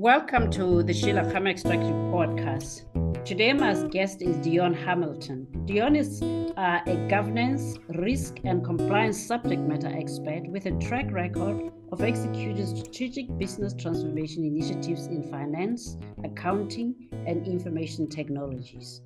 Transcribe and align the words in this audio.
Welcome 0.00 0.50
to 0.52 0.82
the 0.82 0.94
Sheila 0.94 1.30
Khama 1.30 1.50
Extractive 1.50 1.94
Podcast. 2.10 2.86
Today, 3.22 3.52
my 3.52 3.74
guest 3.88 4.22
is 4.22 4.34
Dion 4.38 4.72
Hamilton. 4.72 5.46
Dion 5.66 5.94
is 5.94 6.22
uh, 6.22 6.80
a 6.86 7.06
governance, 7.10 7.76
risk, 7.90 8.38
and 8.44 8.64
compliance 8.64 9.22
subject 9.22 9.60
matter 9.60 9.88
expert 9.88 10.46
with 10.46 10.64
a 10.64 10.70
track 10.78 11.12
record 11.12 11.70
of 11.92 12.00
executing 12.00 12.64
strategic 12.64 13.26
business 13.36 13.74
transformation 13.74 14.42
initiatives 14.42 15.06
in 15.08 15.22
finance, 15.22 15.98
accounting, 16.24 16.94
and 17.26 17.46
information 17.46 18.08
technologies. 18.08 19.02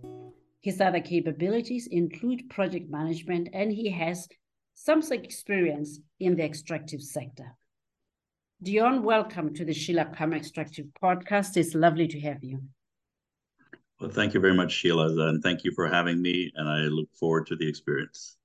His 0.60 0.80
other 0.80 1.00
capabilities 1.00 1.88
include 1.88 2.48
project 2.50 2.88
management, 2.88 3.48
and 3.52 3.72
he 3.72 3.90
has 3.90 4.28
some 4.76 5.02
experience 5.10 5.98
in 6.20 6.36
the 6.36 6.44
extractive 6.44 7.02
sector. 7.02 7.56
Dion, 8.62 9.02
welcome 9.02 9.52
to 9.54 9.64
the 9.64 9.74
Sheila 9.74 10.06
Khama 10.06 10.36
Extractive 10.36 10.86
Podcast. 11.02 11.56
It's 11.56 11.74
lovely 11.74 12.06
to 12.08 12.20
have 12.20 12.42
you. 12.42 12.62
Well, 14.00 14.10
thank 14.10 14.32
you 14.32 14.40
very 14.40 14.54
much, 14.54 14.72
Sheila, 14.72 15.28
and 15.28 15.42
thank 15.42 15.64
you 15.64 15.72
for 15.72 15.88
having 15.88 16.22
me. 16.22 16.52
And 16.54 16.68
I 16.68 16.82
look 16.82 17.08
forward 17.14 17.46
to 17.48 17.56
the 17.56 17.68
experience. 17.68 18.36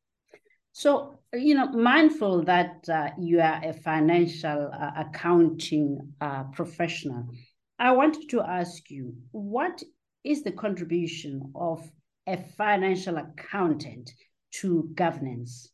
So, 0.71 1.19
you 1.33 1.55
know, 1.55 1.67
mindful 1.71 2.43
that 2.45 2.87
uh, 2.89 3.09
you 3.19 3.39
are 3.39 3.61
a 3.63 3.73
financial 3.73 4.71
uh, 4.73 4.91
accounting 4.97 5.99
uh, 6.19 6.43
professional, 6.45 7.29
I 7.77 7.91
wanted 7.91 8.29
to 8.29 8.41
ask 8.41 8.89
you 8.89 9.15
what 9.31 9.81
is 10.23 10.43
the 10.43 10.51
contribution 10.51 11.51
of 11.55 11.89
a 12.27 12.37
financial 12.57 13.17
accountant 13.17 14.11
to 14.55 14.89
governance? 14.95 15.69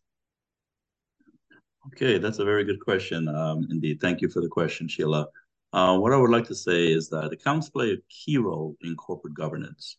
Okay, 1.88 2.18
that's 2.18 2.40
a 2.40 2.46
very 2.46 2.64
good 2.64 2.80
question. 2.80 3.28
Um, 3.28 3.68
indeed. 3.70 4.00
Thank 4.02 4.22
you 4.22 4.30
for 4.30 4.42
the 4.42 4.48
question, 4.48 4.88
Sheila. 4.88 5.28
Uh, 5.72 5.98
what 5.98 6.14
I 6.14 6.18
would 6.18 6.32
like 6.32 6.48
to 6.48 6.56
say 6.56 6.88
is 6.88 7.10
that 7.10 7.34
accounts 7.34 7.70
play 7.70 7.92
a 7.92 7.98
key 8.10 8.38
role 8.38 8.76
in 8.82 8.96
corporate 8.96 9.34
governance. 9.34 9.98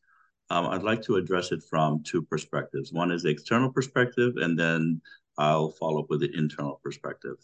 Um, 0.51 0.67
I'd 0.67 0.83
like 0.83 1.03
to 1.03 1.17
address 1.17 1.53
it 1.53 1.63
from 1.63 2.03
two 2.03 2.23
perspectives. 2.23 2.93
One 2.93 3.11
is 3.11 3.23
the 3.23 3.31
external 3.31 3.71
perspective, 3.71 4.35
and 4.37 4.59
then 4.59 5.01
I'll 5.39 5.71
follow 5.71 6.01
up 6.01 6.11
with 6.11 6.21
the 6.21 6.35
internal 6.37 6.81
perspective. 6.83 7.37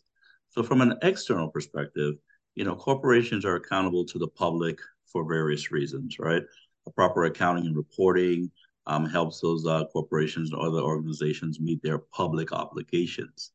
So, 0.50 0.62
from 0.62 0.80
an 0.80 0.98
external 1.02 1.48
perspective, 1.48 2.14
you 2.54 2.64
know, 2.64 2.74
corporations 2.74 3.44
are 3.44 3.56
accountable 3.56 4.04
to 4.06 4.18
the 4.18 4.28
public 4.28 4.78
for 5.06 5.24
various 5.28 5.70
reasons, 5.70 6.18
right? 6.18 6.42
A 6.86 6.90
proper 6.90 7.24
accounting 7.24 7.66
and 7.66 7.76
reporting 7.76 8.50
um, 8.86 9.06
helps 9.06 9.40
those 9.40 9.66
uh, 9.66 9.84
corporations 9.92 10.52
or 10.52 10.66
other 10.66 10.80
organizations 10.80 11.60
meet 11.60 11.82
their 11.82 11.98
public 11.98 12.52
obligations. 12.52 13.52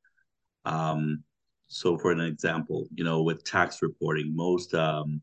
Um, 0.67 1.23
so, 1.67 1.97
for 1.97 2.11
an 2.11 2.19
example, 2.19 2.87
you 2.93 3.03
know, 3.03 3.23
with 3.23 3.43
tax 3.43 3.81
reporting, 3.81 4.35
most 4.35 4.73
um, 4.73 5.21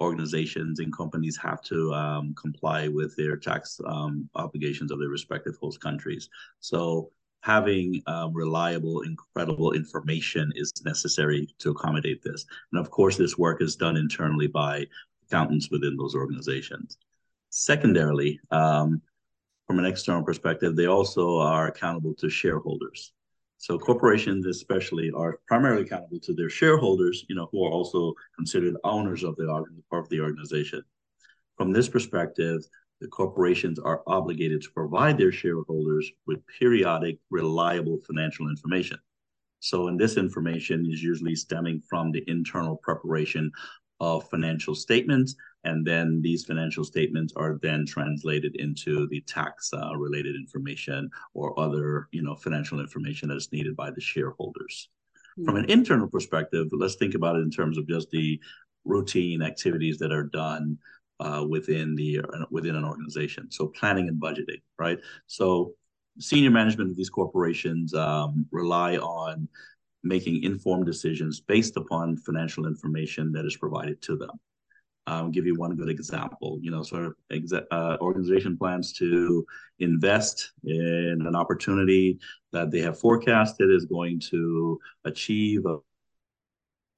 organizations 0.00 0.80
and 0.80 0.94
companies 0.96 1.36
have 1.36 1.62
to 1.64 1.92
um, 1.92 2.34
comply 2.34 2.88
with 2.88 3.14
their 3.16 3.36
tax 3.36 3.78
um, 3.86 4.28
obligations 4.34 4.90
of 4.90 4.98
their 4.98 5.08
respective 5.08 5.56
host 5.60 5.80
countries. 5.80 6.28
So, 6.60 7.10
having 7.42 8.02
um, 8.06 8.32
reliable, 8.32 9.02
incredible 9.02 9.72
information 9.72 10.50
is 10.56 10.72
necessary 10.84 11.48
to 11.58 11.70
accommodate 11.70 12.22
this. 12.22 12.46
And 12.72 12.80
of 12.80 12.90
course, 12.90 13.16
this 13.16 13.38
work 13.38 13.62
is 13.62 13.76
done 13.76 13.96
internally 13.96 14.46
by 14.46 14.86
accountants 15.26 15.70
within 15.70 15.96
those 15.96 16.14
organizations. 16.14 16.96
Secondarily, 17.50 18.40
um, 18.50 19.02
from 19.66 19.78
an 19.78 19.84
external 19.84 20.22
perspective, 20.22 20.74
they 20.74 20.86
also 20.86 21.38
are 21.38 21.68
accountable 21.68 22.14
to 22.14 22.30
shareholders. 22.30 23.12
So 23.60 23.78
corporations, 23.78 24.46
especially, 24.46 25.10
are 25.10 25.38
primarily 25.46 25.82
accountable 25.82 26.18
to 26.20 26.32
their 26.32 26.48
shareholders, 26.48 27.26
you 27.28 27.34
know, 27.34 27.46
who 27.52 27.62
are 27.62 27.70
also 27.70 28.14
considered 28.34 28.74
owners 28.84 29.22
of 29.22 29.36
the 29.36 29.46
of 29.92 30.08
the 30.08 30.18
organization. 30.18 30.82
From 31.58 31.70
this 31.70 31.86
perspective, 31.86 32.62
the 33.02 33.08
corporations 33.08 33.78
are 33.78 34.02
obligated 34.06 34.62
to 34.62 34.70
provide 34.70 35.18
their 35.18 35.30
shareholders 35.30 36.10
with 36.26 36.40
periodic, 36.58 37.18
reliable 37.28 37.98
financial 38.06 38.48
information. 38.48 38.98
So, 39.58 39.88
and 39.88 40.00
this 40.00 40.16
information 40.16 40.86
is 40.90 41.02
usually 41.02 41.34
stemming 41.34 41.82
from 41.82 42.12
the 42.12 42.24
internal 42.28 42.78
preparation 42.78 43.52
of 44.00 44.28
financial 44.30 44.74
statements 44.74 45.34
and 45.64 45.86
then 45.86 46.20
these 46.22 46.44
financial 46.44 46.84
statements 46.84 47.32
are 47.36 47.58
then 47.62 47.84
translated 47.86 48.56
into 48.56 49.06
the 49.08 49.20
tax 49.22 49.70
uh, 49.74 49.94
related 49.96 50.34
information 50.34 51.10
or 51.34 51.58
other 51.58 52.08
you 52.12 52.22
know 52.22 52.34
financial 52.34 52.80
information 52.80 53.28
that 53.28 53.36
is 53.36 53.52
needed 53.52 53.76
by 53.76 53.90
the 53.90 54.00
shareholders. 54.00 54.88
Mm-hmm. 55.38 55.44
from 55.44 55.56
an 55.56 55.70
internal 55.70 56.08
perspective 56.08 56.66
let's 56.72 56.96
think 56.96 57.14
about 57.14 57.36
it 57.36 57.42
in 57.42 57.52
terms 57.52 57.78
of 57.78 57.86
just 57.86 58.10
the 58.10 58.40
routine 58.84 59.42
activities 59.42 59.98
that 59.98 60.10
are 60.10 60.24
done 60.24 60.76
uh, 61.20 61.44
within 61.48 61.94
the 61.94 62.18
uh, 62.18 62.46
within 62.50 62.74
an 62.76 62.84
organization. 62.84 63.50
So 63.50 63.66
planning 63.68 64.08
and 64.08 64.20
budgeting 64.20 64.62
right? 64.78 64.98
So 65.26 65.74
senior 66.18 66.50
management 66.50 66.90
of 66.90 66.96
these 66.96 67.10
corporations 67.10 67.94
um, 67.94 68.46
rely 68.50 68.96
on 68.96 69.48
making 70.02 70.42
informed 70.42 70.86
decisions 70.86 71.40
based 71.40 71.76
upon 71.76 72.16
financial 72.16 72.66
information 72.66 73.32
that 73.32 73.44
is 73.44 73.56
provided 73.56 74.00
to 74.02 74.16
them 74.16 74.30
I'll 75.06 75.28
give 75.28 75.46
you 75.46 75.54
one 75.54 75.74
good 75.76 75.88
example. 75.88 76.58
You 76.60 76.70
know, 76.70 76.82
sort 76.82 77.06
of 77.06 77.14
exa- 77.32 77.66
uh, 77.70 77.96
organization 78.00 78.56
plans 78.56 78.92
to 78.94 79.46
invest 79.78 80.52
in 80.64 81.24
an 81.26 81.34
opportunity 81.34 82.18
that 82.52 82.70
they 82.70 82.80
have 82.80 82.98
forecasted 82.98 83.70
is 83.70 83.86
going 83.86 84.20
to 84.30 84.78
achieve 85.04 85.66
a, 85.66 85.78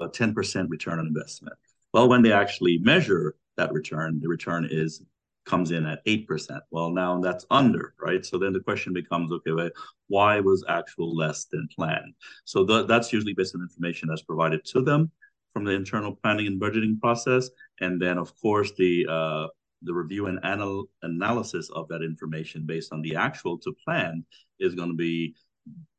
a 0.04 0.08
10% 0.08 0.69
return 0.69 0.98
on 0.98 1.06
investment. 1.06 1.56
Well, 1.94 2.08
when 2.08 2.22
they 2.22 2.32
actually 2.32 2.78
measure 2.78 3.36
that 3.56 3.72
return, 3.72 4.20
the 4.20 4.28
return 4.28 4.66
is 4.70 5.02
comes 5.44 5.70
in 5.70 5.86
at 5.86 6.04
8%. 6.06 6.60
Well, 6.70 6.91
now 6.91 7.20
that's 7.20 7.44
under, 7.50 7.94
right? 8.00 8.25
So 8.25 8.38
then 8.38 8.53
the 8.53 8.60
question 8.60 8.92
becomes, 8.92 9.32
okay, 9.32 9.53
well, 9.53 9.70
why 10.08 10.41
was 10.41 10.64
actual 10.69 11.14
less 11.16 11.47
than 11.47 11.69
planned? 11.75 12.14
So 12.44 12.64
th- 12.64 12.86
that's 12.86 13.12
usually 13.12 13.34
based 13.34 13.54
on 13.54 13.62
information 13.62 14.08
that's 14.08 14.22
provided 14.22 14.64
to 14.66 14.82
them 14.82 15.10
from 15.52 15.64
the 15.64 15.72
internal 15.72 16.16
planning 16.16 16.47
and 16.47 16.60
budgeting 16.60 17.00
process, 17.00 17.50
and 17.81 18.00
then 18.00 18.19
of 18.19 18.32
course 18.41 18.72
the 18.78 19.06
uh, 19.08 19.47
the 19.82 19.92
review 19.92 20.26
and 20.26 20.38
anal- 20.44 20.88
analysis 21.02 21.69
of 21.70 21.88
that 21.88 22.02
information 22.02 22.64
based 22.64 22.92
on 22.92 23.02
the 23.02 23.16
actual 23.16 23.58
to 23.58 23.75
plan 23.84 24.25
is 24.60 24.75
going 24.75 24.88
to 24.88 24.94
be 24.94 25.34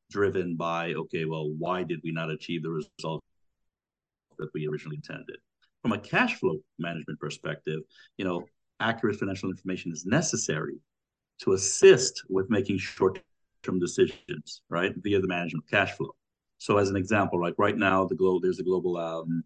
driven 0.09 0.55
by 0.55 0.93
okay, 0.93 1.25
well, 1.25 1.49
why 1.57 1.83
did 1.83 1.99
we 2.03 2.11
not 2.11 2.29
achieve 2.29 2.63
the 2.63 2.69
result 2.69 3.23
that 4.39 4.49
we 4.53 4.67
originally 4.67 4.97
intended? 4.97 5.37
From 5.81 5.91
a 5.91 5.99
cash 5.99 6.35
flow 6.35 6.59
management 6.79 7.19
perspective, 7.19 7.81
you 8.17 8.25
know, 8.25 8.45
accurate 8.79 9.17
financial 9.17 9.49
information 9.49 9.91
is 9.91 10.05
necessary 10.05 10.75
to 11.41 11.53
assist 11.53 12.23
with 12.29 12.49
making 12.49 12.77
short-term 12.77 13.79
decisions, 13.79 14.61
right, 14.69 14.93
via 14.97 15.19
the 15.19 15.27
management 15.27 15.63
of 15.65 15.69
cash 15.69 15.91
flow. 15.93 16.15
So 16.57 16.77
as 16.77 16.89
an 16.89 16.95
example, 16.95 17.41
like 17.41 17.55
right 17.57 17.77
now, 17.77 18.05
the 18.05 18.15
global 18.15 18.39
there's 18.39 18.59
a 18.59 18.63
global 18.63 18.97
um, 18.97 19.43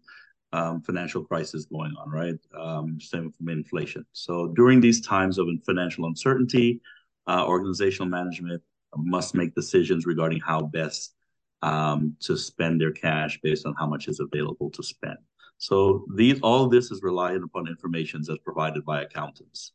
um, 0.52 0.80
financial 0.82 1.24
crisis 1.24 1.66
going 1.66 1.92
on, 1.98 2.10
right? 2.10 2.38
Um, 2.58 2.98
stemming 3.00 3.32
from 3.32 3.48
inflation. 3.48 4.06
So 4.12 4.48
during 4.48 4.80
these 4.80 5.00
times 5.00 5.38
of 5.38 5.48
financial 5.66 6.06
uncertainty, 6.06 6.80
uh, 7.26 7.44
organizational 7.46 8.08
management 8.08 8.62
must 8.96 9.34
make 9.34 9.54
decisions 9.54 10.06
regarding 10.06 10.40
how 10.40 10.62
best 10.62 11.14
um, 11.62 12.16
to 12.20 12.36
spend 12.36 12.80
their 12.80 12.92
cash 12.92 13.38
based 13.42 13.66
on 13.66 13.74
how 13.74 13.86
much 13.86 14.08
is 14.08 14.20
available 14.20 14.70
to 14.70 14.82
spend. 14.82 15.18
So 15.58 16.06
these 16.14 16.40
all 16.40 16.68
this 16.68 16.90
is 16.90 17.02
reliant 17.02 17.44
upon 17.44 17.68
information 17.68 18.22
that's 18.26 18.38
provided 18.44 18.84
by 18.84 19.02
accountants. 19.02 19.72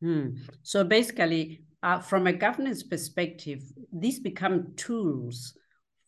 Hmm. 0.00 0.28
So 0.62 0.84
basically, 0.84 1.62
uh, 1.82 2.00
from 2.00 2.26
a 2.26 2.32
governance 2.32 2.82
perspective, 2.82 3.62
these 3.92 4.18
become 4.18 4.74
tools 4.76 5.54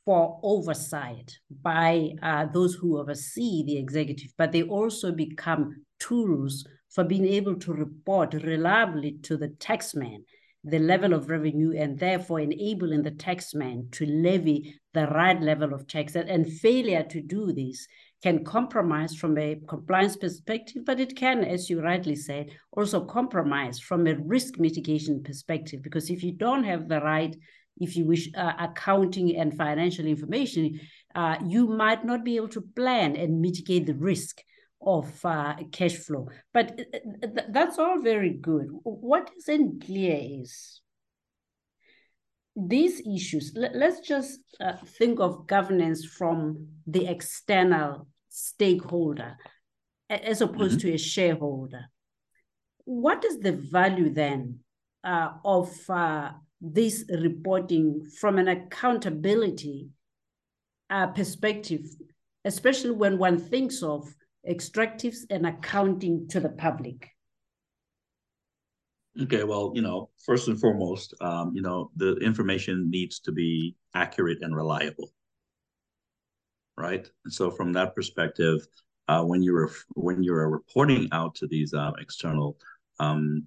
for 0.04 0.40
oversight 0.42 1.38
by 1.62 2.10
uh, 2.22 2.46
those 2.46 2.74
who 2.74 2.98
oversee 2.98 3.62
the 3.64 3.76
executive, 3.76 4.32
but 4.38 4.52
they 4.52 4.62
also 4.62 5.12
become 5.12 5.84
tools 5.98 6.66
for 6.88 7.04
being 7.04 7.26
able 7.26 7.54
to 7.56 7.72
report 7.72 8.32
reliably 8.34 9.18
to 9.22 9.36
the 9.36 9.48
taxman 9.48 10.24
the 10.64 10.78
level 10.78 11.14
of 11.14 11.30
revenue 11.30 11.72
and 11.76 11.98
therefore 11.98 12.40
enabling 12.40 13.02
the 13.02 13.10
taxman 13.10 13.90
to 13.92 14.04
levy 14.06 14.78
the 14.92 15.06
right 15.06 15.40
level 15.40 15.72
of 15.72 15.86
tax. 15.86 16.14
And 16.14 16.46
failure 16.46 17.02
to 17.04 17.20
do 17.22 17.52
this 17.52 17.86
can 18.22 18.44
compromise 18.44 19.14
from 19.14 19.38
a 19.38 19.60
compliance 19.66 20.16
perspective, 20.16 20.84
but 20.84 21.00
it 21.00 21.16
can, 21.16 21.42
as 21.42 21.70
you 21.70 21.80
rightly 21.80 22.16
said, 22.16 22.50
also 22.72 23.04
compromise 23.04 23.78
from 23.78 24.06
a 24.06 24.14
risk 24.14 24.58
mitigation 24.58 25.22
perspective. 25.22 25.82
Because 25.82 26.10
if 26.10 26.22
you 26.22 26.32
don't 26.32 26.64
have 26.64 26.88
the 26.88 27.00
right 27.00 27.34
if 27.80 27.96
you 27.96 28.04
wish, 28.04 28.28
uh, 28.36 28.52
accounting 28.58 29.36
and 29.36 29.56
financial 29.56 30.06
information, 30.06 30.78
uh, 31.14 31.36
you 31.46 31.66
might 31.66 32.04
not 32.04 32.24
be 32.24 32.36
able 32.36 32.48
to 32.48 32.60
plan 32.60 33.16
and 33.16 33.40
mitigate 33.40 33.86
the 33.86 33.94
risk 33.94 34.42
of 34.82 35.24
uh, 35.24 35.54
cash 35.72 35.94
flow. 35.94 36.28
But 36.52 36.78
uh, 36.78 36.98
uh, 37.22 37.26
th 37.34 37.46
that's 37.50 37.78
all 37.78 37.98
very 38.02 38.34
good. 38.50 38.66
What 38.82 39.30
isn't 39.38 39.84
clear 39.86 40.18
is 40.42 40.80
these 42.56 43.00
issues. 43.00 43.52
Let, 43.54 43.74
us 43.74 44.00
just 44.00 44.40
uh, 44.60 44.76
think 44.98 45.20
of 45.20 45.46
governance 45.46 46.04
from 46.04 46.68
the 46.86 47.06
external 47.06 48.06
stakeholder. 48.30 49.36
as 50.08 50.40
opposed 50.40 50.78
mm-hmm. 50.78 50.88
to 50.88 50.94
a 50.94 50.98
shareholder. 50.98 51.84
What 52.84 53.24
is 53.24 53.38
the 53.38 53.52
value 53.52 54.12
then 54.12 54.60
uh, 55.04 55.30
of 55.44 55.70
uh, 55.88 56.32
this 56.60 57.04
reporting 57.08 58.06
from 58.18 58.38
an 58.38 58.48
accountability 58.48 59.90
uh, 60.90 61.06
perspective, 61.08 61.82
especially 62.44 62.90
when 62.90 63.18
one 63.18 63.38
thinks 63.38 63.82
of 63.82 64.12
extractives 64.48 65.18
and 65.30 65.46
accounting 65.46 66.26
to 66.28 66.40
the 66.40 66.48
public? 66.48 67.08
Okay, 69.20 69.44
well, 69.44 69.72
you 69.74 69.82
know, 69.82 70.10
first 70.24 70.48
and 70.48 70.60
foremost, 70.60 71.14
um, 71.20 71.52
you 71.54 71.62
know, 71.62 71.90
the 71.96 72.16
information 72.16 72.90
needs 72.90 73.18
to 73.20 73.32
be 73.32 73.76
accurate 73.94 74.38
and 74.40 74.54
reliable, 74.54 75.10
right? 76.80 77.08
And 77.24 77.32
so, 77.32 77.50
from 77.50 77.72
that 77.74 77.94
perspective, 77.94 78.66
uh, 79.08 79.22
when 79.22 79.42
you're 79.42 79.70
when 79.94 80.22
you're 80.22 80.48
reporting 80.48 81.08
out 81.12 81.34
to 81.36 81.46
these 81.46 81.74
uh, 81.74 81.92
external 81.98 82.56
um, 82.98 83.46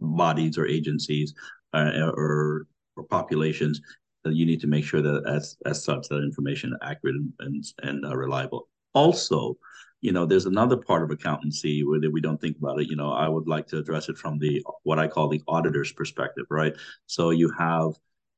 bodies 0.00 0.58
or 0.58 0.66
agencies 0.66 1.34
uh, 1.72 2.10
or 2.14 2.66
or 2.96 3.04
populations, 3.04 3.80
you 4.24 4.46
need 4.46 4.60
to 4.60 4.66
make 4.66 4.84
sure 4.84 5.02
that 5.02 5.24
as 5.26 5.56
as 5.66 5.82
such 5.82 6.08
that 6.08 6.22
information 6.22 6.72
is 6.72 6.78
accurate 6.82 7.16
and 7.16 7.32
and, 7.40 7.64
and 7.82 8.06
uh, 8.06 8.16
reliable. 8.16 8.68
Also, 8.94 9.56
you 10.00 10.12
know, 10.12 10.24
there's 10.26 10.46
another 10.46 10.76
part 10.76 11.02
of 11.02 11.10
accountancy 11.10 11.84
where 11.84 12.00
we 12.10 12.20
don't 12.20 12.40
think 12.40 12.56
about 12.58 12.80
it. 12.80 12.88
You 12.88 12.96
know, 12.96 13.12
I 13.12 13.28
would 13.28 13.48
like 13.48 13.66
to 13.68 13.78
address 13.78 14.08
it 14.08 14.18
from 14.18 14.38
the 14.38 14.64
what 14.84 14.98
I 14.98 15.08
call 15.08 15.28
the 15.28 15.42
auditor's 15.48 15.92
perspective, 15.92 16.46
right? 16.50 16.74
So 17.06 17.30
you 17.30 17.50
have 17.58 17.92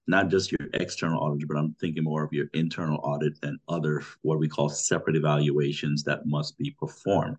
not 0.08 0.28
just 0.28 0.50
your 0.50 0.68
external 0.74 1.22
auditor, 1.22 1.46
but 1.46 1.58
I'm 1.58 1.74
thinking 1.74 2.02
more 2.02 2.24
of 2.24 2.32
your 2.32 2.46
internal 2.54 2.98
audit 3.02 3.38
and 3.42 3.58
other 3.68 4.02
what 4.22 4.38
we 4.38 4.48
call 4.48 4.68
separate 4.68 5.16
evaluations 5.16 6.02
that 6.04 6.26
must 6.26 6.56
be 6.58 6.70
performed. 6.70 7.36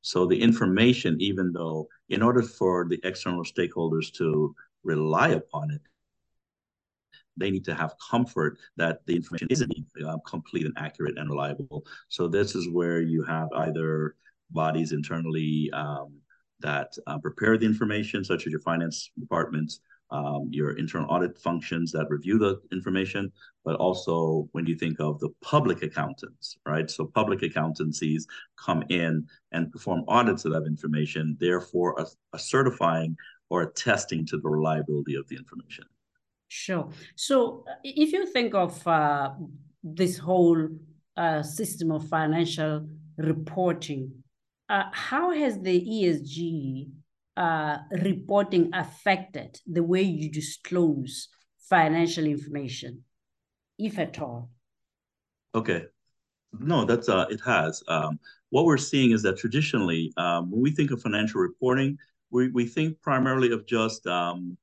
So 0.00 0.24
the 0.26 0.40
information, 0.40 1.20
even 1.20 1.52
though 1.52 1.88
in 2.08 2.22
order 2.22 2.42
for 2.42 2.86
the 2.88 3.00
external 3.02 3.42
stakeholders 3.42 4.12
to 4.14 4.54
rely 4.84 5.30
upon 5.30 5.72
it, 5.72 5.80
they 7.36 7.50
need 7.50 7.64
to 7.64 7.74
have 7.74 7.94
comfort 8.10 8.58
that 8.76 9.04
the 9.06 9.16
information 9.16 9.48
is 9.50 9.64
uh, 10.06 10.16
complete 10.24 10.66
and 10.66 10.74
accurate 10.78 11.18
and 11.18 11.28
reliable. 11.28 11.84
So 12.08 12.28
this 12.28 12.54
is 12.54 12.68
where 12.68 13.00
you 13.00 13.24
have 13.24 13.48
either 13.56 14.14
bodies 14.50 14.92
internally 14.92 15.68
um, 15.72 16.14
that 16.60 16.92
uh, 17.08 17.18
prepare 17.18 17.58
the 17.58 17.66
information, 17.66 18.22
such 18.24 18.46
as 18.46 18.52
your 18.52 18.60
finance 18.60 19.10
departments, 19.18 19.80
um, 20.14 20.48
your 20.52 20.78
internal 20.78 21.10
audit 21.10 21.36
functions 21.36 21.90
that 21.90 22.06
review 22.08 22.38
the 22.38 22.60
information, 22.70 23.32
but 23.64 23.74
also 23.76 24.48
when 24.52 24.64
you 24.64 24.76
think 24.76 25.00
of 25.00 25.18
the 25.18 25.30
public 25.42 25.82
accountants, 25.82 26.56
right? 26.64 26.88
So 26.88 27.06
public 27.06 27.42
accountancies 27.42 28.24
come 28.56 28.84
in 28.90 29.26
and 29.50 29.72
perform 29.72 30.04
audits 30.06 30.44
of 30.44 30.52
that 30.52 30.66
information, 30.66 31.36
therefore 31.40 31.96
a, 31.98 32.06
a 32.32 32.38
certifying 32.38 33.16
or 33.50 33.62
attesting 33.62 34.24
to 34.26 34.38
the 34.38 34.48
reliability 34.48 35.16
of 35.16 35.26
the 35.28 35.36
information. 35.36 35.84
Sure. 36.46 36.88
So 37.16 37.64
uh, 37.68 37.74
if 37.82 38.12
you 38.12 38.24
think 38.26 38.54
of 38.54 38.86
uh, 38.86 39.30
this 39.82 40.16
whole 40.16 40.68
uh, 41.16 41.42
system 41.42 41.90
of 41.90 42.08
financial 42.08 42.86
reporting, 43.16 44.12
uh, 44.68 44.84
how 44.92 45.32
has 45.32 45.58
the 45.58 45.80
ESG 45.80 46.88
uh, 47.36 47.78
reporting 48.02 48.70
affected 48.74 49.58
the 49.66 49.82
way 49.82 50.02
you 50.02 50.30
disclose 50.30 51.28
financial 51.68 52.24
information, 52.24 53.02
if 53.78 53.98
at 53.98 54.20
all? 54.20 54.50
Okay. 55.54 55.86
No, 56.60 56.84
that's 56.84 57.08
uh, 57.08 57.26
it 57.30 57.40
has. 57.44 57.82
Um, 57.88 58.18
what 58.50 58.64
we're 58.64 58.76
seeing 58.76 59.10
is 59.10 59.22
that 59.22 59.36
traditionally, 59.36 60.12
um, 60.16 60.50
when 60.50 60.60
we 60.60 60.70
think 60.70 60.92
of 60.92 61.02
financial 61.02 61.40
reporting, 61.40 61.98
we, 62.30 62.48
we 62.50 62.66
think 62.66 63.00
primarily 63.00 63.52
of 63.52 63.66
just 63.66 64.06
um, 64.06 64.56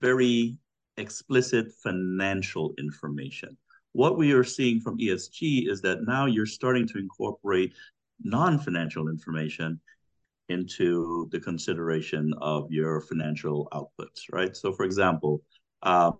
very 0.00 0.56
explicit 0.96 1.72
financial 1.82 2.74
information. 2.78 3.56
What 3.92 4.16
we 4.16 4.32
are 4.32 4.44
seeing 4.44 4.80
from 4.80 4.98
ESG 4.98 5.68
is 5.70 5.80
that 5.82 6.06
now 6.06 6.26
you're 6.26 6.46
starting 6.46 6.86
to 6.88 6.98
incorporate 6.98 7.74
non-financial 8.22 9.08
information 9.08 9.80
into 10.48 11.28
the 11.30 11.40
consideration 11.40 12.32
of 12.40 12.70
your 12.70 13.00
financial 13.00 13.68
outputs, 13.72 14.22
right? 14.32 14.56
So 14.56 14.72
for 14.72 14.84
example, 14.84 15.42
um, 15.82 16.18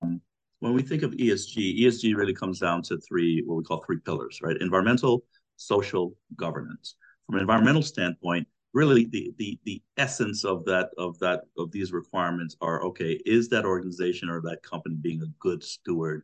when 0.00 0.74
we 0.74 0.82
think 0.82 1.02
of 1.02 1.12
ESG, 1.12 1.80
ESG 1.80 2.14
really 2.14 2.34
comes 2.34 2.60
down 2.60 2.82
to 2.82 2.98
three, 2.98 3.42
what 3.46 3.56
we 3.56 3.64
call 3.64 3.82
three 3.84 3.98
pillars, 3.98 4.40
right? 4.42 4.56
Environmental, 4.60 5.24
social, 5.56 6.14
governance. 6.36 6.96
From 7.26 7.36
an 7.36 7.40
environmental 7.42 7.82
standpoint, 7.82 8.46
really 8.72 9.06
the 9.06 9.32
the 9.38 9.58
the 9.64 9.82
essence 9.96 10.44
of 10.44 10.64
that 10.64 10.90
of 10.98 11.18
that 11.18 11.42
of 11.58 11.70
these 11.72 11.92
requirements 11.92 12.56
are 12.60 12.82
okay 12.84 13.20
is 13.26 13.48
that 13.48 13.64
organization 13.64 14.28
or 14.28 14.40
that 14.40 14.62
company 14.62 14.96
being 15.00 15.22
a 15.22 15.34
good 15.38 15.62
steward 15.62 16.22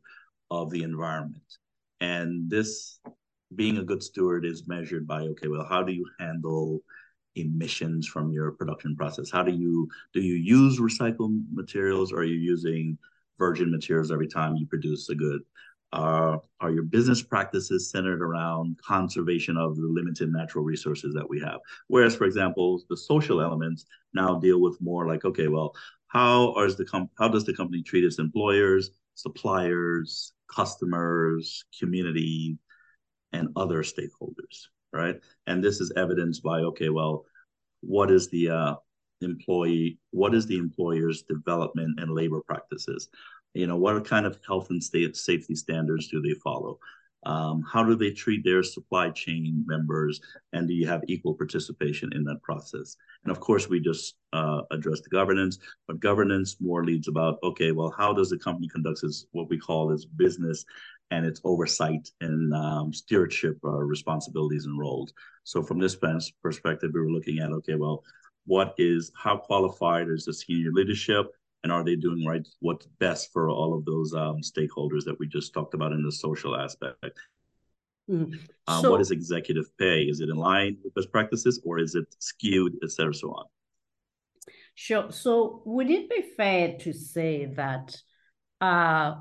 of 0.50 0.70
the 0.70 0.82
environment 0.82 1.58
and 2.00 2.48
this 2.48 3.00
being 3.54 3.78
a 3.78 3.84
good 3.84 4.02
steward 4.02 4.44
is 4.44 4.68
measured 4.68 5.06
by 5.06 5.22
okay 5.22 5.48
well 5.48 5.66
how 5.68 5.82
do 5.82 5.92
you 5.92 6.06
handle 6.20 6.80
emissions 7.36 8.06
from 8.06 8.32
your 8.32 8.52
production 8.52 8.96
process 8.96 9.30
how 9.30 9.42
do 9.42 9.52
you 9.52 9.88
do 10.12 10.20
you 10.20 10.34
use 10.34 10.80
recycled 10.80 11.40
materials 11.52 12.12
or 12.12 12.18
are 12.18 12.24
you 12.24 12.36
using 12.36 12.96
virgin 13.38 13.70
materials 13.70 14.10
every 14.10 14.28
time 14.28 14.56
you 14.56 14.66
produce 14.66 15.08
a 15.08 15.14
good 15.14 15.40
uh, 15.92 16.36
are 16.60 16.70
your 16.70 16.82
business 16.82 17.22
practices 17.22 17.90
centered 17.90 18.20
around 18.20 18.78
conservation 18.84 19.56
of 19.56 19.76
the 19.76 19.86
limited 19.86 20.30
natural 20.32 20.64
resources 20.64 21.14
that 21.14 21.28
we 21.28 21.40
have? 21.40 21.60
Whereas, 21.86 22.16
for 22.16 22.24
example, 22.24 22.82
the 22.90 22.96
social 22.96 23.40
elements 23.40 23.86
now 24.12 24.38
deal 24.38 24.60
with 24.60 24.80
more 24.80 25.06
like, 25.06 25.24
okay, 25.24 25.48
well, 25.48 25.74
how 26.08 26.54
is 26.64 26.76
the 26.76 26.84
com- 26.84 27.10
how 27.18 27.28
does 27.28 27.44
the 27.44 27.54
company 27.54 27.82
treat 27.82 28.04
its 28.04 28.18
employers, 28.18 28.90
suppliers, 29.14 30.32
customers, 30.48 31.64
community, 31.78 32.58
and 33.32 33.48
other 33.56 33.82
stakeholders, 33.82 34.68
right? 34.96 35.16
And 35.46 35.62
this 35.62 35.80
is 35.80 35.92
evidenced 35.96 36.42
by, 36.42 36.60
okay, 36.60 36.88
well, 36.88 37.24
what 37.80 38.10
is 38.10 38.28
the 38.28 38.50
uh, 38.50 38.74
employee, 39.20 39.98
what 40.10 40.34
is 40.34 40.46
the 40.46 40.58
employer's 40.58 41.22
development 41.22 42.00
and 42.00 42.12
labor 42.12 42.40
practices? 42.40 43.08
You 43.54 43.66
know, 43.66 43.76
what 43.76 44.04
kind 44.04 44.26
of 44.26 44.38
health 44.46 44.70
and 44.70 44.82
state 44.82 45.16
safety 45.16 45.54
standards 45.54 46.08
do 46.08 46.20
they 46.20 46.34
follow? 46.34 46.78
Um, 47.24 47.64
how 47.68 47.82
do 47.82 47.96
they 47.96 48.12
treat 48.12 48.44
their 48.44 48.62
supply 48.62 49.10
chain 49.10 49.64
members? 49.66 50.20
And 50.52 50.68
do 50.68 50.74
you 50.74 50.86
have 50.86 51.02
equal 51.08 51.34
participation 51.34 52.12
in 52.12 52.22
that 52.24 52.42
process? 52.42 52.96
And 53.24 53.32
of 53.32 53.40
course, 53.40 53.68
we 53.68 53.80
just 53.80 54.14
uh, 54.32 54.60
address 54.70 55.00
the 55.00 55.08
governance, 55.08 55.58
but 55.88 55.98
governance 55.98 56.56
more 56.60 56.84
leads 56.84 57.08
about, 57.08 57.38
okay, 57.42 57.72
well, 57.72 57.92
how 57.96 58.12
does 58.12 58.30
the 58.30 58.38
company 58.38 58.68
conduct 58.68 59.02
its 59.02 59.26
what 59.32 59.48
we 59.48 59.58
call 59.58 59.90
its 59.90 60.04
business 60.04 60.64
and 61.10 61.24
its 61.24 61.40
oversight 61.44 62.08
and 62.20 62.52
um, 62.54 62.92
stewardship 62.92 63.58
uh, 63.64 63.70
responsibilities 63.70 64.66
and 64.66 64.78
roles? 64.78 65.12
So 65.44 65.62
from 65.62 65.78
this 65.78 65.96
perspective, 66.42 66.90
we 66.94 67.00
were 67.00 67.10
looking 67.10 67.38
at, 67.38 67.52
okay, 67.52 67.74
well, 67.74 68.02
what 68.46 68.74
is, 68.78 69.12
how 69.16 69.36
qualified 69.36 70.08
is 70.08 70.24
the 70.24 70.34
senior 70.34 70.72
leadership? 70.72 71.26
and 71.66 71.72
are 71.72 71.82
they 71.82 71.96
doing 71.96 72.24
right 72.24 72.46
what's 72.60 72.86
best 73.00 73.32
for 73.32 73.50
all 73.50 73.76
of 73.76 73.84
those 73.84 74.14
um, 74.14 74.38
stakeholders 74.40 75.04
that 75.04 75.16
we 75.18 75.26
just 75.26 75.52
talked 75.52 75.74
about 75.74 75.90
in 75.90 76.00
the 76.00 76.12
social 76.12 76.56
aspect 76.56 77.18
mm. 78.08 78.32
um, 78.68 78.82
so, 78.82 78.90
what 78.92 79.00
is 79.00 79.10
executive 79.10 79.66
pay 79.76 80.02
is 80.02 80.20
it 80.20 80.28
in 80.28 80.36
line 80.36 80.76
with 80.84 80.94
best 80.94 81.10
practices 81.10 81.60
or 81.64 81.80
is 81.80 81.96
it 81.96 82.06
skewed 82.20 82.74
et 82.84 82.90
cetera 82.92 83.12
so 83.12 83.30
on 83.30 83.46
sure 84.76 85.10
so 85.10 85.60
would 85.64 85.90
it 85.90 86.08
be 86.08 86.22
fair 86.36 86.76
to 86.78 86.92
say 86.92 87.46
that 87.46 87.96
uh, 88.60 89.16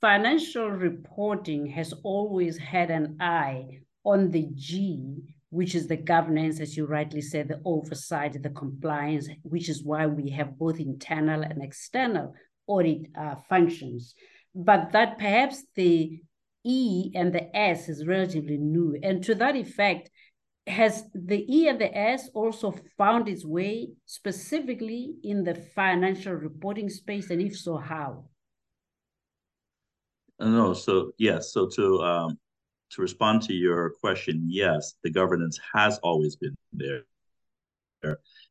financial 0.00 0.70
reporting 0.70 1.66
has 1.66 1.92
always 2.02 2.58
had 2.58 2.90
an 2.90 3.16
eye 3.20 3.80
on 4.04 4.30
the 4.30 4.48
g 4.54 5.22
which 5.50 5.74
is 5.74 5.86
the 5.86 5.96
governance, 5.96 6.60
as 6.60 6.76
you 6.76 6.86
rightly 6.86 7.20
said, 7.20 7.48
the 7.48 7.60
oversight, 7.64 8.42
the 8.42 8.50
compliance, 8.50 9.28
which 9.42 9.68
is 9.68 9.82
why 9.82 10.06
we 10.06 10.28
have 10.30 10.58
both 10.58 10.80
internal 10.80 11.42
and 11.42 11.62
external 11.62 12.34
audit 12.66 13.06
uh, 13.18 13.36
functions. 13.48 14.14
But 14.54 14.92
that 14.92 15.18
perhaps 15.18 15.64
the 15.74 16.20
E 16.64 17.10
and 17.14 17.32
the 17.32 17.56
S 17.56 17.88
is 17.88 18.06
relatively 18.06 18.58
new. 18.58 18.98
And 19.02 19.22
to 19.24 19.34
that 19.36 19.54
effect, 19.54 20.10
has 20.66 21.04
the 21.14 21.46
E 21.48 21.68
and 21.68 21.80
the 21.80 21.96
S 21.96 22.28
also 22.34 22.74
found 22.98 23.28
its 23.28 23.46
way 23.46 23.90
specifically 24.04 25.14
in 25.22 25.44
the 25.44 25.54
financial 25.54 26.32
reporting 26.34 26.90
space? 26.90 27.30
And 27.30 27.40
if 27.40 27.56
so, 27.56 27.76
how? 27.76 28.24
No, 30.38 30.74
so 30.74 31.12
yes. 31.18 31.52
So 31.52 31.66
to 31.68 32.00
um, 32.02 32.38
to 32.90 33.02
respond 33.02 33.42
to 33.42 33.54
your 33.54 33.90
question, 34.00 34.44
yes, 34.46 34.94
the 35.02 35.10
governance 35.10 35.58
has 35.74 35.98
always 35.98 36.36
been 36.36 36.54
there. 36.72 37.04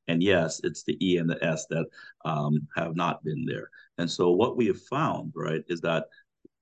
And 0.08 0.22
yes, 0.22 0.60
it's 0.64 0.84
the 0.84 0.98
E 1.06 1.18
and 1.18 1.30
the 1.30 1.44
S 1.44 1.66
that 1.70 1.86
um, 2.26 2.68
have 2.76 2.96
not 2.96 3.24
been 3.24 3.46
there. 3.46 3.70
And 3.98 4.10
so 4.10 4.32
what 4.32 4.58
we 4.58 4.68
have 4.68 4.82
found, 4.82 5.32
right, 5.36 5.64
is 5.68 5.82
that 5.82 6.06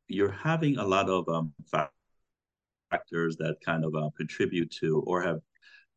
you're 0.07 0.31
having 0.31 0.77
a 0.77 0.85
lot 0.85 1.09
of 1.09 1.27
um, 1.27 1.53
factors 2.91 3.35
that 3.37 3.57
kind 3.65 3.83
of 3.83 3.95
uh, 3.95 4.09
contribute 4.15 4.71
to 4.79 4.99
or 5.07 5.21
have 5.21 5.39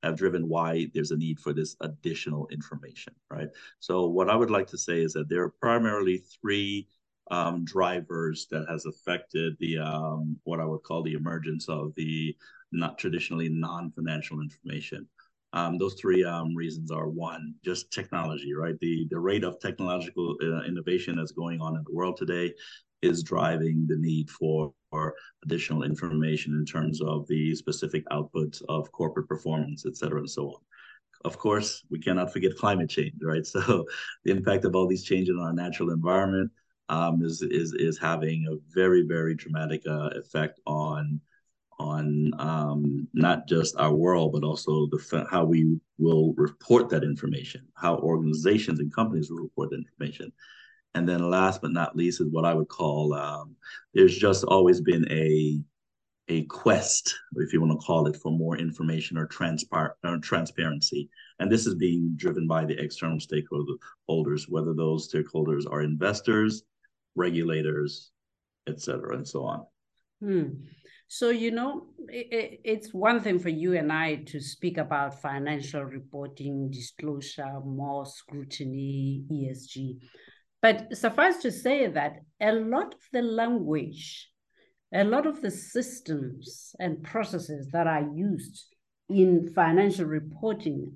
have 0.02 0.16
driven 0.16 0.48
why 0.48 0.88
there's 0.94 1.10
a 1.10 1.16
need 1.16 1.40
for 1.40 1.52
this 1.52 1.76
additional 1.80 2.46
information, 2.48 3.14
right? 3.30 3.48
So 3.80 4.06
what 4.06 4.30
I 4.30 4.36
would 4.36 4.50
like 4.50 4.66
to 4.68 4.78
say 4.78 5.00
is 5.00 5.12
that 5.14 5.28
there 5.28 5.42
are 5.42 5.54
primarily 5.60 6.18
three 6.40 6.86
um, 7.30 7.64
drivers 7.64 8.46
that 8.50 8.66
has 8.68 8.86
affected 8.86 9.56
the 9.58 9.78
um, 9.78 10.36
what 10.44 10.60
I 10.60 10.64
would 10.64 10.82
call 10.82 11.02
the 11.02 11.14
emergence 11.14 11.68
of 11.68 11.92
the 11.96 12.36
not 12.72 12.98
traditionally 12.98 13.48
non-financial 13.48 14.40
information. 14.40 15.08
Um, 15.52 15.78
those 15.78 15.94
three 15.94 16.24
um, 16.24 16.54
reasons 16.54 16.90
are 16.90 17.08
one, 17.08 17.54
just 17.64 17.90
technology, 17.92 18.52
right? 18.52 18.78
The 18.80 19.06
the 19.10 19.18
rate 19.18 19.44
of 19.44 19.58
technological 19.60 20.36
uh, 20.42 20.62
innovation 20.64 21.16
that's 21.16 21.32
going 21.32 21.60
on 21.60 21.76
in 21.76 21.84
the 21.84 21.94
world 21.94 22.16
today 22.16 22.52
is 23.02 23.22
driving 23.22 23.86
the 23.88 23.96
need 23.96 24.30
for, 24.30 24.72
for 24.90 25.14
additional 25.44 25.82
information 25.82 26.54
in 26.54 26.64
terms 26.64 27.00
of 27.02 27.26
the 27.28 27.54
specific 27.54 28.04
outputs 28.08 28.62
of 28.68 28.90
corporate 28.92 29.28
performance, 29.28 29.84
et 29.86 29.96
cetera, 29.96 30.18
and 30.18 30.30
so 30.30 30.48
on. 30.48 30.60
Of 31.24 31.38
course, 31.38 31.84
we 31.90 31.98
cannot 31.98 32.32
forget 32.32 32.56
climate 32.56 32.90
change, 32.90 33.14
right? 33.22 33.46
So 33.54 33.84
the 34.24 34.30
impact 34.30 34.64
of 34.64 34.74
all 34.74 34.86
these 34.86 35.04
changes 35.04 35.36
on 35.36 35.42
our 35.42 35.52
natural 35.52 35.90
environment 35.90 36.50
um, 36.88 37.22
is 37.22 37.42
is 37.42 37.72
is 37.74 37.98
having 37.98 38.46
a 38.50 38.56
very 38.74 39.02
very 39.02 39.34
dramatic 39.34 39.82
uh, 39.86 40.10
effect 40.14 40.60
on 40.66 41.20
on 41.78 42.32
um, 42.38 43.06
not 43.12 43.46
just 43.46 43.76
our 43.76 43.92
world, 43.94 44.32
but 44.32 44.44
also 44.44 44.86
the 44.86 45.26
how 45.30 45.44
we 45.44 45.78
will 45.98 46.32
report 46.34 46.88
that 46.88 47.04
information, 47.04 47.66
how 47.74 47.96
organizations 47.98 48.80
and 48.80 48.94
companies 48.94 49.30
will 49.30 49.42
report 49.42 49.70
that 49.70 49.76
information. 49.76 50.32
And 50.94 51.06
then 51.06 51.28
last 51.28 51.60
but 51.60 51.72
not 51.72 51.94
least 51.94 52.22
is 52.22 52.28
what 52.30 52.46
I 52.46 52.54
would 52.54 52.68
call 52.68 53.12
um, 53.12 53.56
there's 53.92 54.16
just 54.16 54.44
always 54.44 54.80
been 54.80 55.06
a 55.10 55.60
a 56.28 56.42
quest, 56.46 57.14
if 57.36 57.52
you 57.52 57.60
want 57.60 57.72
to 57.72 57.86
call 57.86 58.06
it, 58.08 58.16
for 58.16 58.32
more 58.32 58.56
information 58.56 59.16
or, 59.16 59.28
transpar- 59.28 59.92
or 60.02 60.18
transparency. 60.18 61.08
And 61.38 61.50
this 61.50 61.66
is 61.66 61.74
being 61.76 62.14
driven 62.16 62.48
by 62.48 62.64
the 62.64 62.78
external 62.82 63.18
stakeholders, 63.18 64.48
whether 64.48 64.74
those 64.74 65.08
stakeholders 65.12 65.70
are 65.70 65.82
investors, 65.82 66.64
regulators, 67.16 68.10
et 68.68 68.80
cetera, 68.80 69.16
and 69.16 69.26
so 69.26 69.44
on. 69.44 69.66
Hmm. 70.20 70.48
So, 71.08 71.30
you 71.30 71.52
know, 71.52 71.86
it, 72.08 72.60
it's 72.64 72.92
one 72.92 73.20
thing 73.20 73.38
for 73.38 73.48
you 73.48 73.76
and 73.76 73.92
I 73.92 74.16
to 74.26 74.40
speak 74.40 74.76
about 74.76 75.20
financial 75.20 75.84
reporting, 75.84 76.70
disclosure, 76.70 77.60
more 77.64 78.06
scrutiny, 78.06 79.24
ESG. 79.30 79.98
But 80.60 80.96
suffice 80.96 81.36
to 81.38 81.52
say 81.52 81.86
that 81.86 82.16
a 82.40 82.52
lot 82.52 82.94
of 82.94 83.00
the 83.12 83.22
language, 83.22 84.30
a 84.92 85.04
lot 85.04 85.26
of 85.26 85.42
the 85.42 85.50
systems 85.50 86.74
and 86.80 87.04
processes 87.04 87.68
that 87.72 87.86
are 87.86 88.08
used 88.14 88.74
in 89.08 89.52
financial 89.54 90.06
reporting 90.06 90.92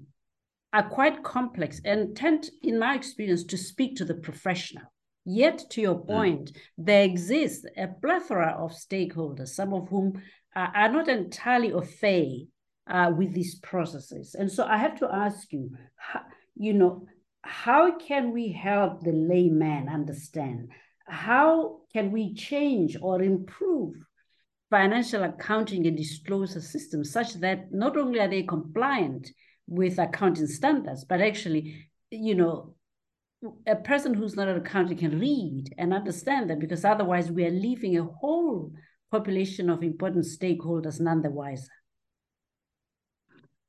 are 0.72 0.88
quite 0.88 1.22
complex 1.22 1.80
and 1.84 2.16
tend, 2.16 2.50
in 2.62 2.78
my 2.78 2.94
experience, 2.94 3.44
to 3.44 3.56
speak 3.56 3.96
to 3.96 4.04
the 4.04 4.14
professional. 4.14 4.84
Yet, 5.24 5.64
to 5.70 5.80
your 5.80 5.96
mm. 5.96 6.06
point, 6.06 6.52
mm. 6.52 6.56
there 6.78 7.04
exists 7.04 7.66
a 7.76 7.88
plethora 7.88 8.56
of 8.58 8.72
stakeholders, 8.72 9.48
some 9.48 9.74
of 9.74 9.88
whom 9.88 10.20
are, 10.54 10.72
are 10.74 10.92
not 10.92 11.08
entirely 11.08 11.72
au 11.72 11.82
fait 11.82 12.48
uh, 12.86 13.12
with 13.16 13.32
these 13.32 13.56
processes. 13.56 14.34
And 14.34 14.50
so 14.50 14.64
I 14.64 14.76
have 14.76 14.98
to 15.00 15.08
ask 15.12 15.52
you, 15.52 15.70
how, 15.96 16.20
you 16.56 16.72
know, 16.72 17.06
how 17.42 17.96
can 17.96 18.32
we 18.32 18.52
help 18.52 19.02
the 19.02 19.12
layman 19.12 19.88
understand? 19.88 20.70
How 21.06 21.80
can 21.92 22.12
we 22.12 22.34
change 22.34 22.96
or 23.00 23.22
improve 23.22 23.94
financial 24.70 25.24
accounting 25.24 25.86
and 25.86 25.96
disclosure 25.96 26.60
systems 26.60 27.12
such 27.12 27.34
that 27.34 27.72
not 27.72 27.96
only 27.96 28.20
are 28.20 28.28
they 28.28 28.42
compliant 28.42 29.28
with 29.66 29.98
accounting 29.98 30.46
standards, 30.46 31.04
but 31.04 31.20
actually, 31.20 31.88
you 32.10 32.34
know, 32.34 32.74
a 33.66 33.76
person 33.76 34.12
who's 34.14 34.36
not 34.36 34.48
an 34.48 34.56
accountant 34.56 35.00
can 35.00 35.18
read 35.18 35.72
and 35.78 35.94
understand 35.94 36.50
them 36.50 36.58
because 36.58 36.84
otherwise 36.84 37.30
we 37.30 37.44
are 37.46 37.50
leaving 37.50 37.96
a 37.96 38.04
whole 38.04 38.72
population 39.10 39.70
of 39.70 39.82
important 39.82 40.24
stakeholders 40.24 41.00
none 41.00 41.22
the 41.22 41.30
wiser. 41.30 41.72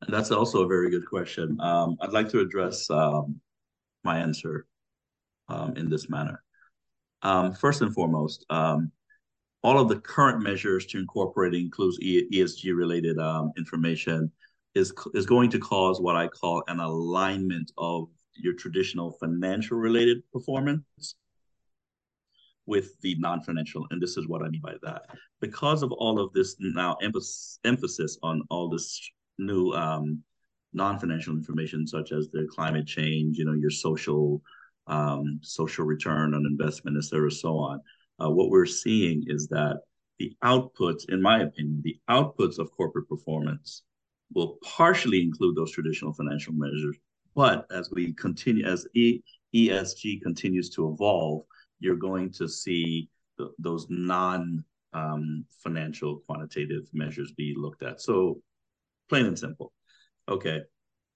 That's 0.08 0.32
also 0.32 0.64
a 0.64 0.68
very 0.68 0.90
good 0.90 1.06
question. 1.06 1.58
Um, 1.62 1.96
I'd 2.02 2.12
like 2.12 2.30
to 2.30 2.40
address 2.40 2.90
um, 2.90 3.40
my 4.04 4.18
answer 4.18 4.66
um, 5.48 5.76
in 5.78 5.90
this 5.90 6.10
manner. 6.10 6.44
Um, 7.22 7.54
first 7.54 7.82
and 7.82 7.94
foremost, 7.94 8.46
um, 8.50 8.92
all 9.64 9.80
of 9.80 9.90
the 9.90 10.00
current 10.00 10.42
measures 10.42 10.88
to 10.88 11.00
incorporate 11.00 11.54
includes 11.54 12.00
ESG 12.00 12.76
related 12.76 13.20
um, 13.20 13.52
information 13.58 14.32
is 14.74 14.94
is 15.14 15.26
going 15.26 15.50
to 15.52 15.60
cause 15.60 16.02
what 16.02 16.16
I 16.16 16.28
call 16.28 16.64
an 16.68 16.80
alignment 16.80 17.72
of 17.78 18.08
your 18.36 18.54
traditional 18.54 19.12
financial 19.20 19.78
related 19.78 20.22
performance 20.32 21.16
with 22.66 23.00
the 23.02 23.16
non-financial 23.20 23.86
and 23.90 24.02
this 24.02 24.18
is 24.18 24.28
what 24.28 24.42
i 24.42 24.50
mean 24.50 24.62
by 24.62 24.74
that 24.84 25.04
because 25.42 25.84
of 25.84 25.92
all 25.94 26.20
of 26.20 26.32
this 26.34 26.56
now 26.60 26.96
emphasis, 27.02 27.60
emphasis 27.66 28.18
on 28.24 28.42
all 28.50 28.70
this 28.70 29.10
new 29.40 29.72
um, 29.72 30.24
non-financial 30.74 31.34
information 31.36 31.86
such 31.86 32.12
as 32.12 32.30
the 32.30 32.48
climate 32.50 32.88
change, 32.88 33.38
you 33.38 33.46
know, 33.46 33.54
your 33.54 33.70
social 33.70 34.42
um, 34.88 35.40
social 35.44 35.86
return 35.86 36.34
on 36.34 36.46
investment, 36.46 36.98
et 36.98 37.04
cetera, 37.04 37.32
so 37.32 37.58
on. 37.58 37.80
Uh, 38.22 38.30
what 38.30 38.50
we're 38.50 38.66
seeing 38.66 39.24
is 39.28 39.48
that 39.48 39.82
the 40.20 40.36
outputs, 40.44 41.10
in 41.10 41.22
my 41.22 41.42
opinion, 41.42 41.82
the 41.84 41.98
outputs 42.10 42.60
of 42.60 42.72
corporate 42.72 43.08
performance 43.08 43.84
will 44.34 44.58
partially 44.64 45.22
include 45.22 45.56
those 45.56 45.72
traditional 45.72 46.14
financial 46.14 46.54
measures. 46.54 46.98
But 47.36 47.66
as 47.72 47.90
we 47.92 48.14
continue, 48.14 48.66
as 48.66 48.88
e- 48.94 49.22
ESG 49.56 50.22
continues 50.22 50.70
to 50.72 50.90
evolve, 50.90 51.44
you're 51.80 51.96
going 51.96 52.32
to 52.34 52.48
see 52.48 53.10
those 53.58 53.88
non 53.90 54.64
um, 54.94 55.46
financial 55.64 56.18
quantitative 56.28 56.90
measures 56.94 57.32
be 57.32 57.56
looked 57.58 57.84
at. 57.84 58.02
So, 58.02 58.42
plain 59.10 59.26
and 59.26 59.40
simple 59.40 59.74
okay, 60.32 60.62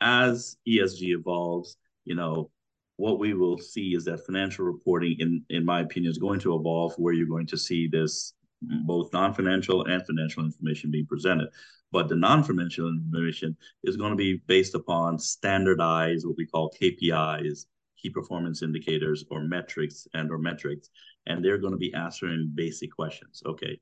as 0.02 0.58
ESG 0.68 1.18
evolves, 1.18 1.78
you 2.04 2.16
know, 2.16 2.52
what 2.98 3.20
we 3.20 3.34
will 3.34 3.58
see 3.58 3.94
is 3.94 4.06
that 4.06 4.26
financial 4.26 4.66
reporting, 4.66 5.16
in 5.20 5.44
in 5.50 5.66
my 5.66 5.82
opinion, 5.82 6.12
is 6.12 6.18
going 6.18 6.40
to 6.42 6.56
evolve 6.56 6.94
where 6.98 7.14
you're 7.14 7.28
going 7.28 7.48
to 7.48 7.58
see 7.58 7.88
this 7.88 8.34
both 8.62 9.12
non-financial 9.14 9.86
and 9.86 10.06
financial 10.06 10.44
information 10.44 10.90
being 10.92 11.06
presented. 11.06 11.50
But 11.96 12.10
the 12.10 12.16
non-financial 12.18 12.90
information 12.90 13.56
is 13.86 13.96
going 13.96 14.12
to 14.12 14.18
be 14.18 14.42
based 14.48 14.76
upon 14.76 15.18
standardized, 15.18 16.28
what 16.28 16.36
we 16.36 16.46
call 16.46 16.70
KPIs, 16.78 17.68
key 17.98 18.10
performance 18.10 18.62
indicators, 18.62 19.24
or 19.32 19.40
metrics 19.44 20.06
and 20.14 20.30
or 20.30 20.38
metrics, 20.38 20.90
and 21.26 21.44
they're 21.44 21.58
going 21.58 21.72
to 21.72 21.78
be 21.78 21.94
answering 21.94 22.52
basic 22.54 22.92
questions. 22.92 23.42
Okay, 23.46 23.80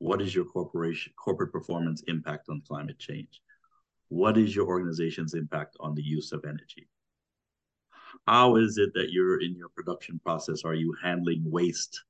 what 0.00 0.20
is 0.20 0.34
your 0.34 0.44
corporation 0.44 1.14
corporate 1.16 1.50
performance 1.50 2.02
impact 2.08 2.50
on 2.50 2.60
climate 2.68 2.98
change? 2.98 3.40
what 4.08 4.36
is 4.36 4.54
your 4.54 4.66
organization's 4.66 5.32
impact 5.32 5.78
on 5.80 5.94
the 5.94 6.02
use 6.02 6.32
of 6.32 6.44
energy? 6.44 6.86
How 8.26 8.56
is 8.56 8.76
it 8.76 8.92
that 8.92 9.12
you're 9.12 9.40
in 9.40 9.56
your 9.56 9.70
production 9.70 10.20
process? 10.22 10.62
Are 10.66 10.74
you 10.74 10.94
handling 11.02 11.42
waste, 11.50 12.04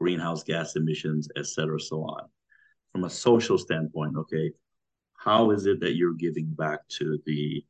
greenhouse 0.00 0.44
gas 0.44 0.76
emissions, 0.76 1.28
et 1.36 1.46
cetera, 1.46 1.80
so 1.80 2.04
on? 2.04 2.28
From 2.92 3.02
a 3.02 3.10
social 3.10 3.58
standpoint, 3.58 4.16
okay, 4.16 4.52
how 5.24 5.50
is 5.50 5.66
it 5.66 5.80
that 5.80 5.94
you're 5.94 6.14
giving 6.14 6.46
back 6.46 6.80
to 6.88 7.18
the 7.26 7.64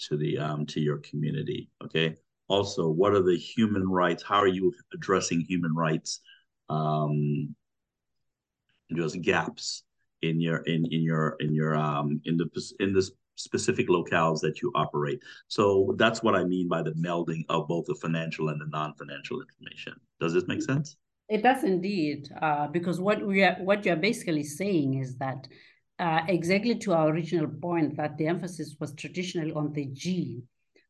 to 0.00 0.16
the 0.16 0.38
um, 0.38 0.66
to 0.66 0.80
your 0.80 0.98
community? 0.98 1.70
Okay. 1.84 2.16
Also, 2.48 2.88
what 2.88 3.12
are 3.12 3.22
the 3.22 3.36
human 3.36 3.88
rights? 3.88 4.22
How 4.22 4.36
are 4.36 4.46
you 4.46 4.72
addressing 4.94 5.40
human 5.40 5.74
rights? 5.74 6.20
Um, 6.68 7.54
just 8.94 9.20
gaps 9.20 9.84
in 10.22 10.40
your 10.40 10.58
in 10.58 10.86
in 10.86 11.02
your 11.02 11.36
in 11.40 11.54
your 11.54 11.76
um 11.76 12.20
in 12.24 12.36
the 12.36 12.48
in 12.80 12.92
this 12.94 13.10
specific 13.36 13.88
locales 13.88 14.40
that 14.40 14.60
you 14.60 14.72
operate. 14.74 15.20
So 15.46 15.94
that's 15.96 16.22
what 16.22 16.34
I 16.34 16.44
mean 16.44 16.68
by 16.68 16.82
the 16.82 16.92
melding 16.92 17.44
of 17.48 17.68
both 17.68 17.86
the 17.86 17.94
financial 17.94 18.48
and 18.48 18.60
the 18.60 18.66
non-financial 18.66 19.40
information. 19.40 19.94
Does 20.20 20.32
this 20.32 20.48
make 20.48 20.62
sense? 20.62 20.96
It 21.28 21.42
does 21.42 21.62
indeed, 21.62 22.28
uh, 22.42 22.66
because 22.68 23.00
what 23.00 23.24
we 23.24 23.42
are 23.44 23.56
what 23.60 23.84
you 23.84 23.92
are 23.92 23.96
basically 23.96 24.42
saying 24.42 24.94
is 24.94 25.16
that 25.18 25.46
uh, 25.98 26.20
exactly 26.28 26.76
to 26.76 26.92
our 26.92 27.08
original 27.10 27.48
point 27.48 27.96
that 27.96 28.16
the 28.16 28.26
emphasis 28.26 28.76
was 28.80 28.94
traditionally 28.94 29.52
on 29.52 29.72
the 29.72 29.86
G. 29.86 30.42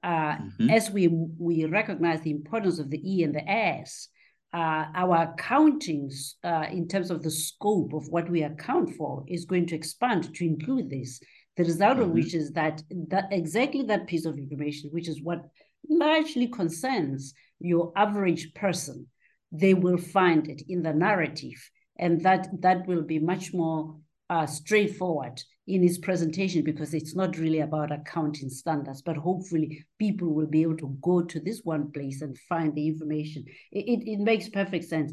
Uh, 0.03 0.37
mm-hmm. 0.37 0.71
As 0.71 0.91
we 0.91 1.09
we 1.09 1.65
recognize 1.65 2.21
the 2.21 2.31
importance 2.31 2.79
of 2.79 2.91
the 2.91 3.01
E 3.05 3.23
and 3.25 3.35
the 3.35 3.49
S, 3.49 4.09
uh, 4.55 4.85
our 4.95 5.35
accountings 5.35 6.35
uh, 6.45 6.67
in 6.71 6.89
terms 6.89 7.11
of 7.11 7.23
the 7.23 7.31
scope 7.31 7.93
of 7.93 8.09
what 8.09 8.31
we 8.31 8.43
account 8.43 8.95
for 8.95 9.25
is 9.27 9.45
going 9.45 9.67
to 9.67 9.75
expand 9.75 10.35
to 10.35 10.47
include 10.47 10.89
this. 10.89 11.21
The 11.57 11.65
result 11.65 11.95
mm-hmm. 11.95 12.03
of 12.03 12.11
which 12.11 12.35
is 12.35 12.53
that 12.53 12.83
that 13.09 13.29
exactly 13.33 13.83
that 13.85 14.07
piece 14.07 14.25
of 14.25 14.39
information, 14.39 14.91
which 14.93 15.09
is 15.09 15.23
what 15.23 15.43
largely 15.89 16.49
concerns 16.49 17.35
your 17.59 17.93
average 17.97 18.55
person, 18.55 19.07
they 19.51 19.75
will 19.75 19.99
find 19.99 20.49
it 20.49 20.63
in 20.69 20.83
the 20.83 20.93
narrative, 20.93 21.71
and 21.99 22.23
that 22.23 22.49
that 22.61 22.87
will 22.87 23.03
be 23.03 23.19
much 23.19 23.53
more 23.53 23.97
uh, 24.31 24.47
straightforward 24.47 25.41
in 25.67 25.83
his 25.83 25.99
presentation 25.99 26.65
because 26.65 26.95
it's 26.95 27.15
not 27.15 27.37
really 27.37 27.61
about 27.61 27.93
accounting 27.93 28.49
standards, 28.49 29.03
but 29.03 29.17
hopefully 29.17 29.85
people 29.99 30.35
will 30.35 30.47
be 30.47 30.63
able 30.63 30.77
to 30.77 30.97
go 31.03 31.23
to 31.23 31.41
this 31.41 31.61
one 31.65 31.91
place 31.93 32.23
and 32.23 32.39
find 32.49 32.75
the 32.75 32.89
information. 32.89 33.45
It, 33.73 33.87
it, 33.87 34.13
it 34.13 34.19
makes 34.19 34.49
perfect 34.49 34.87
sense. 34.87 35.13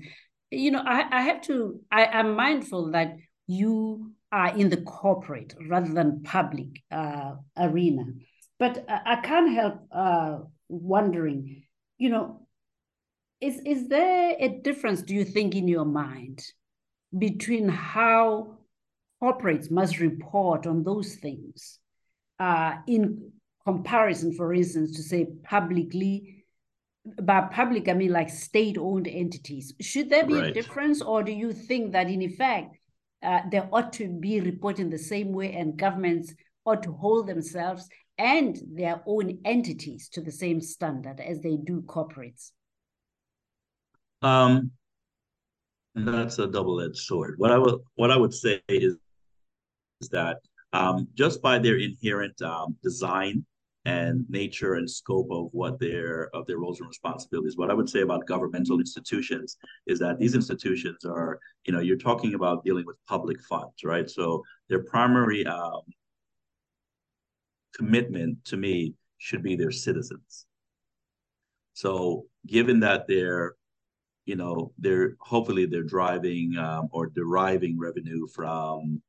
You 0.51 0.71
know, 0.71 0.83
I, 0.85 1.05
I 1.11 1.21
have 1.23 1.41
to, 1.43 1.81
I 1.91 2.05
I'm 2.05 2.35
mindful 2.35 2.91
that 2.91 3.15
you 3.47 4.11
are 4.31 4.55
in 4.57 4.69
the 4.69 4.81
corporate 4.81 5.53
rather 5.69 5.93
than 5.93 6.23
public 6.23 6.83
uh, 6.91 7.33
arena. 7.57 8.05
But 8.57 8.85
I 8.87 9.17
can't 9.21 9.53
help 9.53 9.87
uh, 9.91 10.37
wondering, 10.69 11.63
you 11.97 12.09
know, 12.09 12.47
is, 13.41 13.59
is 13.65 13.89
there 13.89 14.35
a 14.39 14.61
difference, 14.63 15.01
do 15.01 15.13
you 15.13 15.25
think, 15.25 15.55
in 15.55 15.67
your 15.67 15.85
mind 15.85 16.41
between 17.17 17.67
how 17.67 18.54
corporates 19.25 19.71
must 19.71 19.99
report 19.99 20.67
on 20.67 20.83
those 20.83 21.15
things 21.15 21.79
uh, 22.39 22.75
in 22.87 23.31
comparison, 23.65 24.33
for 24.33 24.53
instance, 24.53 24.95
to 24.95 25.03
say 25.03 25.25
publicly, 25.43 26.45
by 27.21 27.41
public, 27.41 27.87
I 27.87 27.93
mean 27.93 28.11
like 28.11 28.29
state 28.29 28.77
owned 28.77 29.07
entities. 29.07 29.73
Should 29.81 30.09
there 30.09 30.25
be 30.25 30.35
right. 30.35 30.49
a 30.49 30.53
difference, 30.53 31.01
or 31.01 31.23
do 31.23 31.31
you 31.31 31.53
think 31.53 31.93
that 31.93 32.07
in 32.07 32.21
effect, 32.21 32.77
uh, 33.23 33.41
they 33.51 33.59
ought 33.59 33.93
to 33.93 34.07
be 34.07 34.39
reporting 34.39 34.89
the 34.89 34.99
same 34.99 35.31
way 35.31 35.53
and 35.53 35.77
governments 35.77 36.33
ought 36.65 36.83
to 36.83 36.91
hold 36.91 37.27
themselves 37.27 37.87
and 38.17 38.57
their 38.73 39.01
own 39.05 39.39
entities 39.45 40.09
to 40.09 40.21
the 40.21 40.31
same 40.31 40.61
standard 40.61 41.19
as 41.19 41.41
they 41.41 41.57
do 41.57 41.81
corporates? 41.81 42.51
Um, 44.21 44.71
that's 45.95 46.39
a 46.39 46.47
double-edged 46.47 46.97
sword. 46.97 47.35
What 47.37 47.51
I 47.51 47.57
would 47.57 47.79
what 47.95 48.11
I 48.11 48.17
would 48.17 48.33
say 48.33 48.61
is 48.67 48.97
that 50.11 50.37
um, 50.73 51.07
just 51.13 51.41
by 51.41 51.57
their 51.59 51.77
inherent 51.77 52.41
um, 52.41 52.75
design 52.83 53.45
and 53.85 54.25
nature 54.29 54.75
and 54.75 54.89
scope 54.89 55.27
of 55.31 55.49
what 55.51 55.79
their 55.79 56.29
of 56.35 56.45
their 56.47 56.57
roles 56.57 56.79
and 56.79 56.89
responsibilities. 56.89 57.55
What 57.55 57.69
I 57.69 57.73
would 57.75 57.89
say 57.89 58.01
about 58.01 58.25
governmental 58.25 58.79
institutions 58.79 59.57
is 59.85 59.99
that 59.99 60.17
these 60.17 60.33
institutions 60.33 61.05
are, 61.05 61.39
you 61.65 61.73
know, 61.73 61.81
you're 61.81 61.97
talking 61.97 62.33
about 62.33 62.63
dealing 62.63 62.85
with 62.85 62.97
public 63.07 63.39
funds, 63.41 63.83
right? 63.83 64.09
So 64.09 64.43
their 64.69 64.83
primary 64.83 65.45
um, 65.45 65.81
commitment 67.75 68.43
to 68.45 68.57
me 68.57 68.95
should 69.19 69.43
be 69.43 69.55
their 69.55 69.71
citizens. 69.71 70.47
So 71.73 72.25
given 72.47 72.79
that 72.79 73.07
they're 73.07 73.55
you 74.25 74.35
know 74.35 74.71
they're 74.79 75.15
hopefully 75.19 75.67
they're 75.67 75.83
driving 75.83 76.57
um, 76.57 76.89
or 76.91 77.07
deriving 77.07 77.77
revenue 77.77 78.25
from 78.33 79.01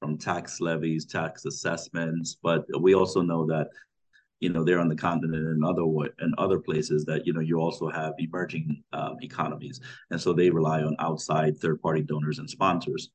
from 0.00 0.18
tax 0.18 0.60
levies, 0.60 1.06
tax 1.06 1.44
assessments, 1.44 2.36
but 2.42 2.64
we 2.80 2.94
also 2.94 3.22
know 3.22 3.46
that 3.46 3.68
you 4.40 4.50
know 4.50 4.62
they're 4.62 4.80
on 4.80 4.88
the 4.88 4.96
continent 4.96 5.46
and 5.46 5.64
other 5.64 5.84
and 6.18 6.34
other 6.36 6.58
places 6.58 7.04
that 7.06 7.26
you 7.26 7.32
know 7.32 7.40
you 7.40 7.58
also 7.58 7.88
have 7.88 8.12
emerging 8.18 8.82
um, 8.92 9.16
economies, 9.22 9.80
and 10.10 10.20
so 10.20 10.32
they 10.32 10.50
rely 10.50 10.82
on 10.82 10.96
outside 10.98 11.56
third 11.58 11.80
party 11.80 12.02
donors 12.02 12.38
and 12.38 12.48
sponsors. 12.48 13.10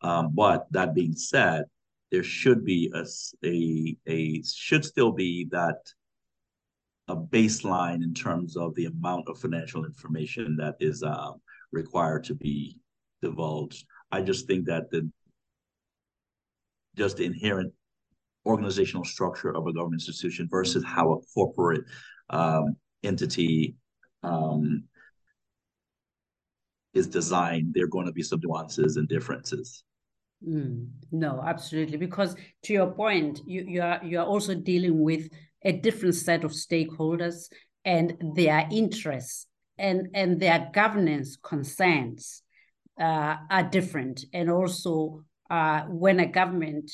Um, 0.00 0.34
but 0.34 0.66
that 0.72 0.94
being 0.94 1.14
said, 1.14 1.64
there 2.10 2.24
should 2.24 2.64
be 2.64 2.90
a, 2.94 3.06
a 3.44 3.96
a 4.06 4.42
should 4.42 4.84
still 4.84 5.12
be 5.12 5.46
that 5.50 5.78
a 7.08 7.16
baseline 7.16 8.02
in 8.02 8.14
terms 8.14 8.56
of 8.56 8.74
the 8.74 8.86
amount 8.86 9.28
of 9.28 9.38
financial 9.38 9.84
information 9.84 10.56
that 10.56 10.76
is 10.80 11.02
um, 11.02 11.40
required 11.72 12.24
to 12.24 12.34
be 12.34 12.78
divulged. 13.20 13.86
I 14.10 14.22
just 14.22 14.46
think 14.46 14.66
that 14.66 14.90
the 14.90 15.10
just 16.96 17.16
the 17.16 17.24
inherent 17.24 17.72
organizational 18.44 19.04
structure 19.04 19.54
of 19.54 19.66
a 19.66 19.72
government 19.72 20.02
institution 20.02 20.48
versus 20.50 20.84
how 20.84 21.12
a 21.12 21.20
corporate 21.34 21.84
um, 22.30 22.76
entity 23.02 23.76
um, 24.22 24.84
is 26.94 27.06
designed, 27.06 27.72
there 27.74 27.84
are 27.84 27.88
going 27.88 28.06
to 28.06 28.12
be 28.12 28.22
some 28.22 28.40
nuances 28.42 28.96
and 28.96 29.08
differences. 29.08 29.84
Mm, 30.46 30.88
no, 31.10 31.42
absolutely. 31.44 31.96
Because 31.96 32.34
to 32.64 32.72
your 32.72 32.90
point, 32.90 33.40
you, 33.46 33.64
you 33.66 33.82
are 33.82 34.00
you 34.02 34.18
are 34.18 34.26
also 34.26 34.54
dealing 34.54 35.00
with 35.00 35.28
a 35.62 35.72
different 35.72 36.16
set 36.16 36.44
of 36.44 36.50
stakeholders 36.50 37.48
and 37.84 38.16
their 38.34 38.66
interests 38.70 39.46
and 39.78 40.08
and 40.14 40.40
their 40.40 40.70
governance 40.72 41.36
concerns 41.36 42.42
uh, 43.00 43.36
are 43.50 43.62
different, 43.62 44.24
and 44.32 44.50
also 44.50 45.24
uh, 45.52 45.82
when 45.88 46.18
a 46.18 46.26
government 46.26 46.90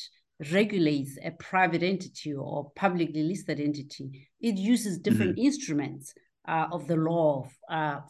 regulates 0.53 1.17
a 1.25 1.31
private 1.31 1.83
entity 1.83 2.35
or 2.35 2.71
publicly 2.75 3.23
listed 3.23 3.61
entity, 3.61 4.29
it 4.41 4.57
uses 4.57 4.99
different 4.99 5.37
mm-hmm. 5.37 5.47
instruments 5.47 6.13
uh, 6.49 6.67
of 6.73 6.89
the 6.89 6.97
law 6.97 7.49
uh, 7.71 8.01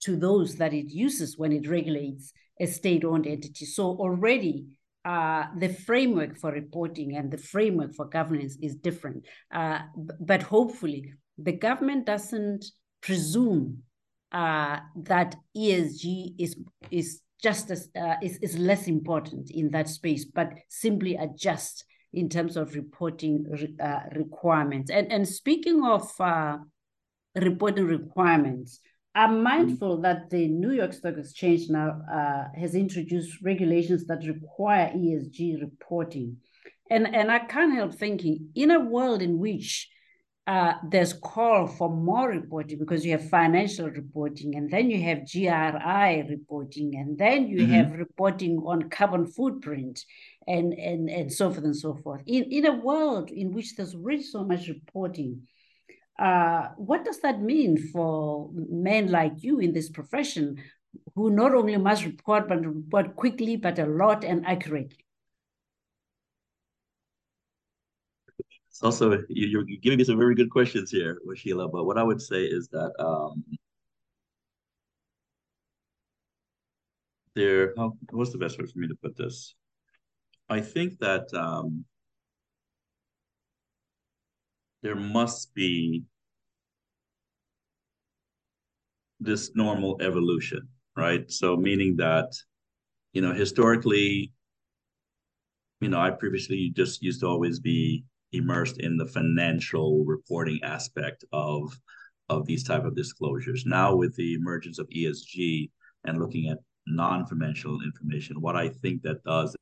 to 0.00 0.16
those 0.16 0.56
that 0.56 0.74
it 0.74 0.90
uses 0.90 1.38
when 1.38 1.52
it 1.52 1.66
regulates 1.66 2.32
a 2.60 2.66
state-owned 2.66 3.26
entity. 3.26 3.64
So 3.64 3.84
already 3.84 4.66
uh, 5.06 5.44
the 5.58 5.70
framework 5.70 6.36
for 6.36 6.52
reporting 6.52 7.16
and 7.16 7.30
the 7.30 7.38
framework 7.38 7.94
for 7.94 8.04
governance 8.04 8.58
is 8.60 8.74
different. 8.76 9.24
Uh, 9.50 9.80
but 10.20 10.42
hopefully, 10.42 11.14
the 11.38 11.52
government 11.52 12.04
doesn't 12.04 12.66
presume 13.00 13.78
uh, 14.32 14.80
that 14.96 15.36
ESG 15.56 16.34
is 16.38 16.56
is 16.90 17.20
just 17.44 17.70
as 17.70 17.90
uh, 17.94 18.14
is, 18.22 18.38
is 18.38 18.58
less 18.58 18.88
important 18.88 19.50
in 19.50 19.70
that 19.70 19.86
space, 19.86 20.24
but 20.24 20.50
simply 20.70 21.14
adjust 21.16 21.84
in 22.14 22.30
terms 22.30 22.56
of 22.56 22.74
reporting 22.74 23.44
uh, 23.82 24.00
requirements. 24.16 24.90
And, 24.90 25.12
and 25.12 25.28
speaking 25.28 25.84
of 25.84 26.10
uh, 26.18 26.56
reporting 27.36 27.84
requirements, 27.84 28.80
I'm 29.14 29.42
mindful 29.42 30.00
that 30.00 30.30
the 30.30 30.48
New 30.48 30.72
York 30.72 30.94
Stock 30.94 31.18
Exchange 31.18 31.68
now 31.68 32.00
uh, 32.10 32.44
has 32.58 32.74
introduced 32.74 33.42
regulations 33.42 34.06
that 34.06 34.26
require 34.26 34.90
ESG 34.96 35.60
reporting. 35.60 36.38
And, 36.90 37.14
and 37.14 37.30
I 37.30 37.40
can't 37.40 37.74
help 37.74 37.94
thinking 37.94 38.48
in 38.54 38.70
a 38.70 38.80
world 38.80 39.20
in 39.20 39.38
which 39.38 39.90
uh, 40.46 40.74
there's 40.90 41.14
call 41.14 41.66
for 41.66 41.88
more 41.88 42.28
reporting 42.28 42.78
because 42.78 43.04
you 43.04 43.12
have 43.12 43.28
financial 43.30 43.88
reporting 43.88 44.56
and 44.56 44.70
then 44.70 44.90
you 44.90 45.02
have 45.02 45.30
GRI 45.30 46.22
reporting 46.28 46.96
and 46.96 47.16
then 47.16 47.48
you 47.48 47.60
mm-hmm. 47.60 47.72
have 47.72 47.92
reporting 47.92 48.58
on 48.66 48.90
carbon 48.90 49.26
footprint 49.26 50.04
and, 50.46 50.74
and, 50.74 51.08
and 51.08 51.32
so 51.32 51.50
forth 51.50 51.64
and 51.64 51.76
so 51.76 51.94
forth. 51.94 52.20
In, 52.26 52.44
in 52.44 52.66
a 52.66 52.74
world 52.74 53.30
in 53.30 53.52
which 53.52 53.74
there's 53.74 53.96
really 53.96 54.22
so 54.22 54.44
much 54.44 54.68
reporting, 54.68 55.42
uh, 56.18 56.68
what 56.76 57.04
does 57.06 57.20
that 57.20 57.40
mean 57.40 57.78
for 57.78 58.50
men 58.52 59.10
like 59.10 59.32
you 59.42 59.60
in 59.60 59.72
this 59.72 59.88
profession 59.88 60.62
who 61.14 61.30
not 61.30 61.54
only 61.54 61.76
must 61.78 62.04
report, 62.04 62.48
but 62.48 62.64
report 62.64 63.16
quickly, 63.16 63.56
but 63.56 63.78
a 63.78 63.86
lot 63.86 64.24
and 64.24 64.44
accurately? 64.46 65.03
It's 68.74 68.82
also 68.82 69.22
you, 69.28 69.60
are 69.60 69.64
giving 69.82 69.98
me 69.98 70.04
some 70.04 70.18
very 70.18 70.34
good 70.34 70.50
questions 70.50 70.90
here, 70.90 71.20
Sheila. 71.36 71.68
But 71.68 71.84
what 71.84 71.96
I 71.96 72.02
would 72.02 72.20
say 72.20 72.42
is 72.42 72.66
that 72.72 72.92
um, 72.98 73.44
there. 77.36 77.72
How, 77.76 77.96
what's 78.10 78.32
the 78.32 78.38
best 78.38 78.58
way 78.58 78.66
for 78.66 78.80
me 78.80 78.88
to 78.88 78.96
put 78.96 79.16
this? 79.16 79.54
I 80.48 80.60
think 80.60 80.98
that 80.98 81.32
um, 81.34 81.84
there 84.82 84.96
must 84.96 85.54
be 85.54 86.02
this 89.20 89.54
normal 89.54 90.02
evolution, 90.02 90.66
right? 90.96 91.30
So 91.30 91.56
meaning 91.56 91.94
that, 91.98 92.32
you 93.12 93.22
know, 93.22 93.32
historically, 93.32 94.32
you 95.80 95.88
know, 95.90 96.00
I 96.00 96.10
previously 96.10 96.72
just 96.74 97.04
used 97.04 97.20
to 97.20 97.28
always 97.28 97.60
be 97.60 98.04
immersed 98.36 98.78
in 98.80 98.96
the 98.96 99.06
financial 99.06 100.04
reporting 100.04 100.60
aspect 100.62 101.24
of 101.32 101.78
of 102.30 102.46
these 102.46 102.64
type 102.64 102.84
of 102.84 102.96
disclosures. 102.96 103.64
Now 103.66 103.94
with 103.94 104.16
the 104.16 104.34
emergence 104.34 104.78
of 104.78 104.88
ESG 104.88 105.70
and 106.04 106.18
looking 106.18 106.48
at 106.48 106.58
non-financial 106.86 107.82
information, 107.82 108.40
what 108.40 108.56
I 108.56 108.68
think 108.68 109.02
that 109.02 109.22
does 109.24 109.54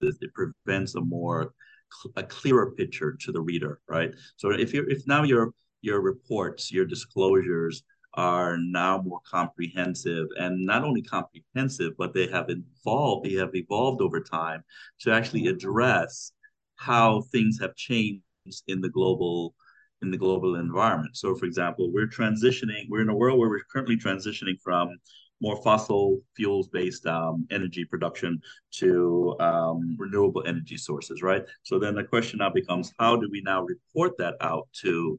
is 0.00 0.18
it 0.20 0.32
prevents 0.32 0.94
a 0.94 1.00
more 1.00 1.52
a 2.16 2.22
clearer 2.22 2.72
picture 2.72 3.16
to 3.20 3.32
the 3.32 3.40
reader, 3.40 3.80
right? 3.88 4.14
So 4.36 4.50
if 4.50 4.74
you 4.74 4.86
if 4.88 5.06
now 5.06 5.22
your 5.22 5.52
your 5.80 6.00
reports, 6.00 6.72
your 6.72 6.84
disclosures 6.84 7.82
are 8.14 8.56
now 8.58 9.00
more 9.02 9.20
comprehensive 9.24 10.26
and 10.38 10.64
not 10.64 10.82
only 10.84 11.02
comprehensive, 11.02 11.92
but 11.96 12.12
they 12.12 12.26
have 12.26 12.46
evolved, 12.48 13.26
they 13.26 13.34
have 13.34 13.54
evolved 13.54 14.00
over 14.02 14.20
time 14.20 14.64
to 15.00 15.12
actually 15.12 15.46
address 15.46 16.32
how 16.78 17.22
things 17.32 17.58
have 17.60 17.74
changed 17.76 18.22
in 18.66 18.80
the 18.80 18.88
global 18.88 19.54
in 20.00 20.10
the 20.10 20.16
global 20.16 20.54
environment. 20.56 21.16
So, 21.16 21.34
for 21.34 21.44
example, 21.44 21.90
we're 21.92 22.06
transitioning. 22.06 22.86
We're 22.88 23.02
in 23.02 23.08
a 23.08 23.16
world 23.16 23.38
where 23.38 23.48
we're 23.48 23.64
currently 23.72 23.96
transitioning 23.96 24.60
from 24.62 24.96
more 25.40 25.60
fossil 25.62 26.20
fuels 26.36 26.68
based 26.68 27.06
um, 27.06 27.46
energy 27.50 27.84
production 27.84 28.40
to 28.72 29.36
um, 29.40 29.96
renewable 29.98 30.44
energy 30.46 30.76
sources, 30.76 31.22
right? 31.22 31.44
So 31.62 31.78
then 31.78 31.94
the 31.94 32.04
question 32.04 32.38
now 32.38 32.50
becomes, 32.50 32.92
how 32.98 33.16
do 33.16 33.28
we 33.30 33.40
now 33.42 33.62
report 33.62 34.16
that 34.18 34.34
out 34.40 34.68
to 34.82 35.18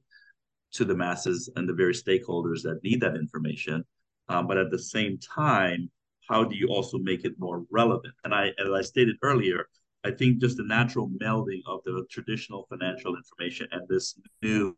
to 0.71 0.85
the 0.85 0.95
masses 0.95 1.49
and 1.55 1.67
the 1.67 1.73
various 1.73 2.03
stakeholders 2.03 2.61
that 2.63 2.79
need 2.83 3.01
that 3.01 3.15
information? 3.15 3.83
Um, 4.27 4.47
but 4.47 4.57
at 4.57 4.71
the 4.71 4.79
same 4.79 5.17
time, 5.17 5.89
how 6.29 6.43
do 6.43 6.55
you 6.55 6.67
also 6.67 6.99
make 6.99 7.25
it 7.25 7.33
more 7.39 7.65
relevant? 7.71 8.13
And 8.23 8.33
I, 8.33 8.49
as 8.63 8.71
I 8.71 8.81
stated 8.81 9.15
earlier, 9.23 9.67
I 10.03 10.11
think 10.11 10.39
just 10.39 10.57
the 10.57 10.63
natural 10.63 11.09
melding 11.21 11.61
of 11.65 11.81
the 11.83 12.05
traditional 12.09 12.65
financial 12.69 13.15
information 13.15 13.67
and 13.71 13.87
this 13.87 14.17
new 14.41 14.75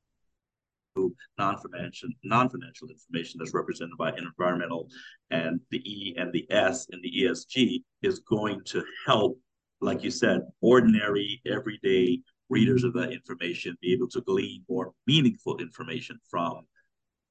non-financial 1.38 2.10
non-financial 2.24 2.90
information 2.90 3.40
that's 3.40 3.54
represented 3.54 3.98
by 3.98 4.12
environmental 4.18 4.90
and 5.30 5.60
the 5.70 5.78
E 5.90 6.16
and 6.18 6.34
the 6.34 6.46
S 6.52 6.88
and 6.92 7.02
the 7.02 7.24
ESG 7.24 7.82
is 8.02 8.20
going 8.20 8.62
to 8.66 8.84
help, 9.06 9.40
like 9.80 10.04
you 10.04 10.12
said, 10.12 10.42
ordinary 10.62 11.42
everyday 11.46 12.20
readers 12.50 12.84
of 12.84 12.94
that 12.94 13.14
information 13.14 13.78
be 13.82 13.94
able 13.94 14.10
to 14.10 14.22
glean 14.22 14.64
more 14.68 14.92
meaningful 15.08 15.58
information 15.60 16.20
from 16.30 16.66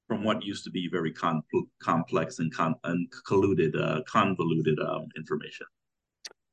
from 0.07 0.23
what 0.25 0.43
used 0.43 0.65
to 0.65 0.71
be 0.71 0.89
very 0.89 1.13
con- 1.13 1.41
complex 1.81 2.39
and, 2.39 2.53
con- 2.53 2.75
and 2.83 3.09
colluded, 3.25 3.79
uh, 3.79 4.01
convoluted 4.03 4.77
um, 4.79 5.07
information. 5.15 5.65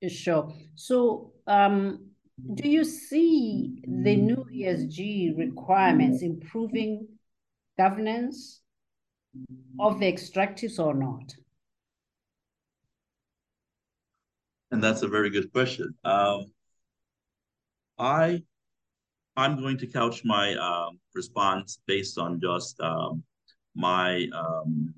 Sure. 0.06 0.52
So, 0.76 1.32
um, 1.46 2.11
do 2.54 2.68
you 2.68 2.84
see 2.84 3.82
the 3.82 4.14
new 4.14 4.46
ESG 4.54 5.37
requirements 5.37 6.22
improving 6.22 7.08
governance 7.76 8.61
of 9.80 9.98
the 9.98 10.12
extractives 10.12 10.78
or 10.78 10.94
not? 10.94 11.34
And 14.70 14.82
that's 14.82 15.02
a 15.02 15.08
very 15.08 15.30
good 15.30 15.52
question. 15.52 15.94
Um, 16.04 16.52
I 17.98 18.42
I'm 19.37 19.61
going 19.61 19.78
to 19.78 19.87
couch 19.87 20.22
my 20.24 20.54
um, 20.56 20.98
response 21.14 21.78
based 21.87 22.18
on 22.18 22.40
just 22.40 22.80
um, 22.80 23.22
my 23.74 24.28
um, 24.32 24.94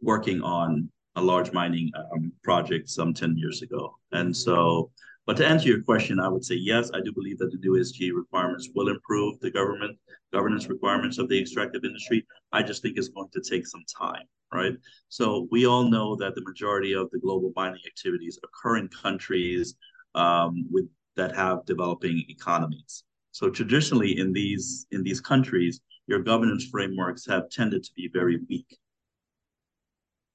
working 0.00 0.42
on 0.42 0.90
a 1.18 1.20
large 1.20 1.52
mining 1.52 1.90
um, 2.12 2.32
project 2.42 2.88
some 2.88 3.12
10 3.12 3.36
years 3.36 3.62
ago. 3.62 3.96
And 4.12 4.34
so, 4.34 4.90
but 5.26 5.36
to 5.38 5.46
answer 5.46 5.68
your 5.68 5.82
question, 5.82 6.20
I 6.20 6.28
would 6.28 6.44
say 6.44 6.54
yes, 6.54 6.90
I 6.94 7.00
do 7.00 7.12
believe 7.12 7.38
that 7.38 7.50
the 7.50 7.58
new 7.58 7.72
ESG 7.72 8.12
requirements 8.14 8.68
will 8.74 8.88
improve 8.88 9.38
the 9.40 9.50
government 9.50 9.98
governance 10.32 10.68
requirements 10.68 11.18
of 11.18 11.28
the 11.28 11.38
extractive 11.38 11.84
industry. 11.84 12.26
I 12.52 12.62
just 12.62 12.82
think 12.82 12.96
it's 12.96 13.08
going 13.08 13.28
to 13.32 13.40
take 13.40 13.66
some 13.66 13.84
time, 13.98 14.24
right? 14.52 14.74
So 15.08 15.48
we 15.50 15.66
all 15.66 15.84
know 15.84 16.16
that 16.16 16.34
the 16.34 16.42
majority 16.42 16.94
of 16.94 17.10
the 17.10 17.18
global 17.18 17.52
mining 17.56 17.80
activities 17.86 18.38
occur 18.42 18.76
in 18.78 18.88
countries 18.88 19.74
um, 20.14 20.66
with 20.70 20.86
that 21.16 21.34
have 21.34 21.66
developing 21.66 22.24
economies. 22.28 23.04
So 23.32 23.50
traditionally, 23.50 24.18
in 24.18 24.32
these 24.32 24.86
in 24.92 25.02
these 25.02 25.20
countries, 25.20 25.80
your 26.06 26.20
governance 26.20 26.64
frameworks 26.70 27.26
have 27.26 27.50
tended 27.50 27.84
to 27.84 27.90
be 27.94 28.08
very 28.12 28.38
weak, 28.48 28.78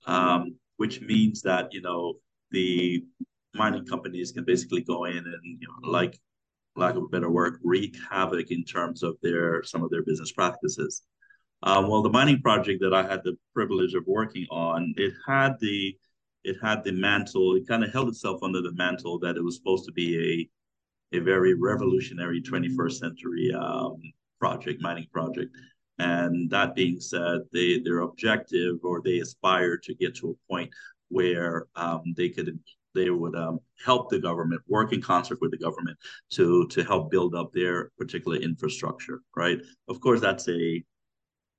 um, 0.06 0.56
which 0.78 1.02
means 1.02 1.42
that 1.42 1.74
you 1.74 1.82
know 1.82 2.16
the 2.52 3.04
mining 3.54 3.86
companies 3.86 4.32
can 4.32 4.44
basically 4.44 4.82
go 4.82 5.06
in 5.06 5.18
and 5.18 5.60
you 5.60 5.68
know 5.68 5.90
like 5.90 6.20
lack 6.76 6.96
of 6.96 7.04
a 7.04 7.08
better 7.08 7.30
word 7.30 7.60
wreak 7.64 7.96
havoc 8.10 8.50
in 8.52 8.64
terms 8.64 9.04
of 9.04 9.16
their 9.22 9.64
some 9.64 9.84
of 9.84 9.90
their 9.90 10.04
business 10.04 10.32
practices. 10.32 11.04
Um, 11.62 11.88
well, 11.88 12.02
the 12.02 12.10
mining 12.10 12.42
project 12.42 12.82
that 12.82 12.94
I 12.94 13.04
had 13.04 13.24
the 13.24 13.38
privilege 13.54 13.94
of 13.94 14.04
working 14.06 14.46
on, 14.52 14.94
it 14.98 15.14
had 15.28 15.54
the 15.60 15.96
it 16.44 16.58
had 16.62 16.84
the 16.84 16.92
mantle. 16.92 17.56
It 17.56 17.68
kind 17.68 17.84
of 17.84 17.94
held 17.94 18.10
itself 18.10 18.44
under 18.44 18.62
the 18.62 18.74
mantle 18.74 19.18
that 19.20 19.38
it 19.38 19.44
was 19.44 19.56
supposed 19.56 19.86
to 19.86 19.92
be 19.94 20.50
a 21.14 21.18
a 21.18 21.20
very 21.20 21.54
revolutionary 21.54 22.42
21st 22.42 22.94
century 22.94 23.54
um, 23.54 24.02
project, 24.40 24.82
mining 24.82 25.08
project. 25.14 25.56
And 26.00 26.50
that 26.50 26.76
being 26.76 27.00
said, 27.00 27.42
they 27.52 27.80
their 27.80 28.00
objective 28.00 28.78
or 28.84 29.02
they 29.02 29.20
aspire 29.20 29.78
to 29.78 29.94
get 29.96 30.16
to 30.16 30.32
a 30.32 30.52
point 30.52 30.72
where 31.10 31.68
um, 31.76 32.02
they 32.18 32.30
could 32.30 32.60
they 32.96 33.10
would 33.10 33.36
um, 33.36 33.60
help 33.84 34.10
the 34.10 34.20
government 34.20 34.62
work 34.68 34.94
in 34.94 35.02
concert 35.02 35.40
with 35.42 35.52
the 35.52 35.58
government 35.58 35.98
to 36.32 36.68
to 36.68 36.84
help 36.84 37.12
build 37.12 37.36
up 37.36 37.52
their 37.54 37.92
particular 37.98 38.38
infrastructure 38.38 39.22
right? 39.36 39.60
Of 39.88 40.00
course 40.02 40.22
that's 40.22 40.48
a 40.50 40.84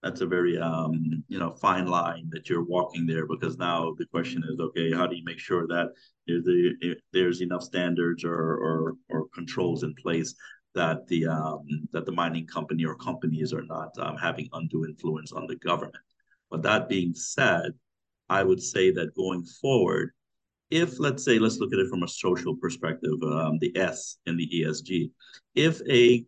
that's 0.04 0.20
a 0.20 0.26
very 0.26 0.58
um, 0.58 1.24
you 1.28 1.38
know 1.38 1.50
fine 1.50 1.86
line 1.86 2.28
that 2.30 2.48
you're 2.48 2.64
walking 2.64 3.06
there 3.06 3.26
because 3.26 3.56
now 3.56 3.94
the 3.98 4.06
question 4.06 4.44
is 4.48 4.60
okay 4.60 4.92
how 4.92 5.06
do 5.06 5.16
you 5.16 5.24
make 5.24 5.38
sure 5.38 5.66
that 5.66 5.88
there's, 6.26 6.96
there's 7.12 7.40
enough 7.40 7.62
standards 7.62 8.22
or, 8.22 8.34
or 8.34 8.94
or 9.08 9.26
controls 9.34 9.82
in 9.82 9.94
place 9.94 10.34
that 10.74 11.06
the 11.08 11.26
um, 11.26 11.66
that 11.92 12.06
the 12.06 12.12
mining 12.12 12.46
company 12.46 12.84
or 12.84 12.96
companies 12.96 13.52
are 13.52 13.64
not 13.64 13.90
um, 13.98 14.16
having 14.16 14.48
undue 14.52 14.86
influence 14.86 15.32
on 15.32 15.46
the 15.46 15.56
government. 15.56 16.04
But 16.50 16.62
that 16.62 16.88
being 16.88 17.14
said, 17.14 17.72
I 18.28 18.42
would 18.42 18.62
say 18.62 18.90
that 18.92 19.14
going 19.14 19.44
forward, 19.44 20.10
if 20.70 20.98
let's 20.98 21.24
say 21.24 21.38
let's 21.38 21.58
look 21.58 21.72
at 21.72 21.78
it 21.78 21.88
from 21.88 22.02
a 22.02 22.08
social 22.08 22.56
perspective, 22.56 23.22
um, 23.22 23.58
the 23.60 23.76
S 23.76 24.18
in 24.26 24.36
the 24.36 24.48
ESG, 24.48 25.10
if 25.54 25.80
a 25.88 26.24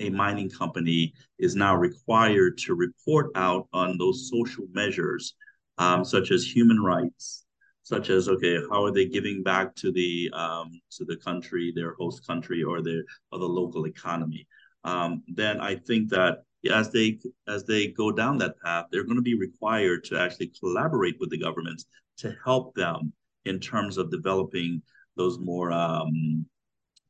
a 0.00 0.10
mining 0.10 0.50
company 0.50 1.14
is 1.38 1.54
now 1.54 1.76
required 1.76 2.58
to 2.58 2.74
report 2.74 3.30
out 3.36 3.68
on 3.72 3.96
those 3.96 4.28
social 4.28 4.66
measures, 4.72 5.34
um, 5.78 6.04
such 6.04 6.30
as 6.32 6.44
human 6.44 6.80
rights, 6.80 7.43
such 7.84 8.10
as 8.10 8.28
okay, 8.28 8.58
how 8.70 8.82
are 8.84 8.90
they 8.90 9.04
giving 9.04 9.42
back 9.42 9.74
to 9.76 9.92
the 9.92 10.30
um, 10.32 10.80
to 10.90 11.04
the 11.04 11.16
country, 11.16 11.72
their 11.74 11.94
host 11.94 12.26
country, 12.26 12.64
or 12.64 12.82
their 12.82 13.04
or 13.30 13.38
the 13.38 13.46
local 13.46 13.86
economy? 13.86 14.46
Um, 14.82 15.22
then 15.28 15.60
I 15.60 15.76
think 15.76 16.08
that 16.10 16.44
as 16.72 16.90
they 16.90 17.20
as 17.46 17.64
they 17.64 17.88
go 17.88 18.10
down 18.10 18.38
that 18.38 18.58
path, 18.60 18.86
they're 18.90 19.04
going 19.04 19.16
to 19.16 19.22
be 19.22 19.38
required 19.38 20.02
to 20.04 20.18
actually 20.18 20.50
collaborate 20.58 21.16
with 21.20 21.30
the 21.30 21.38
governments 21.38 21.84
to 22.18 22.34
help 22.44 22.74
them 22.74 23.12
in 23.44 23.60
terms 23.60 23.98
of 23.98 24.10
developing 24.10 24.80
those 25.16 25.38
more 25.38 25.70
um, 25.70 26.46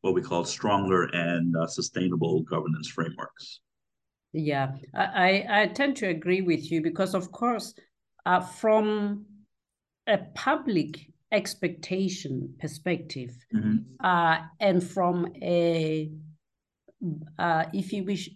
what 0.01 0.13
we 0.13 0.21
call 0.21 0.45
stronger 0.45 1.05
and 1.15 1.57
uh, 1.57 1.67
sustainable 1.67 2.43
governance 2.43 2.89
frameworks. 2.89 3.61
Yeah, 4.33 4.73
I, 4.93 5.47
I 5.49 5.67
tend 5.69 5.97
to 5.99 6.09
agree 6.09 6.43
with 6.43 6.71
you 6.73 6.83
because, 6.83 7.15
of 7.15 7.31
course, 7.31 7.75
uh, 8.27 8.41
from 8.41 9.25
a 10.07 10.19
public 10.35 11.11
expectation 11.33 12.55
perspective 12.61 13.37
mm-hmm. 13.53 13.77
uh, 14.05 14.39
and 14.61 14.83
from 14.83 15.27
a 15.43 16.11
uh, 17.39 17.65
if 17.73 17.93
you 17.93 18.05
wish 18.05 18.31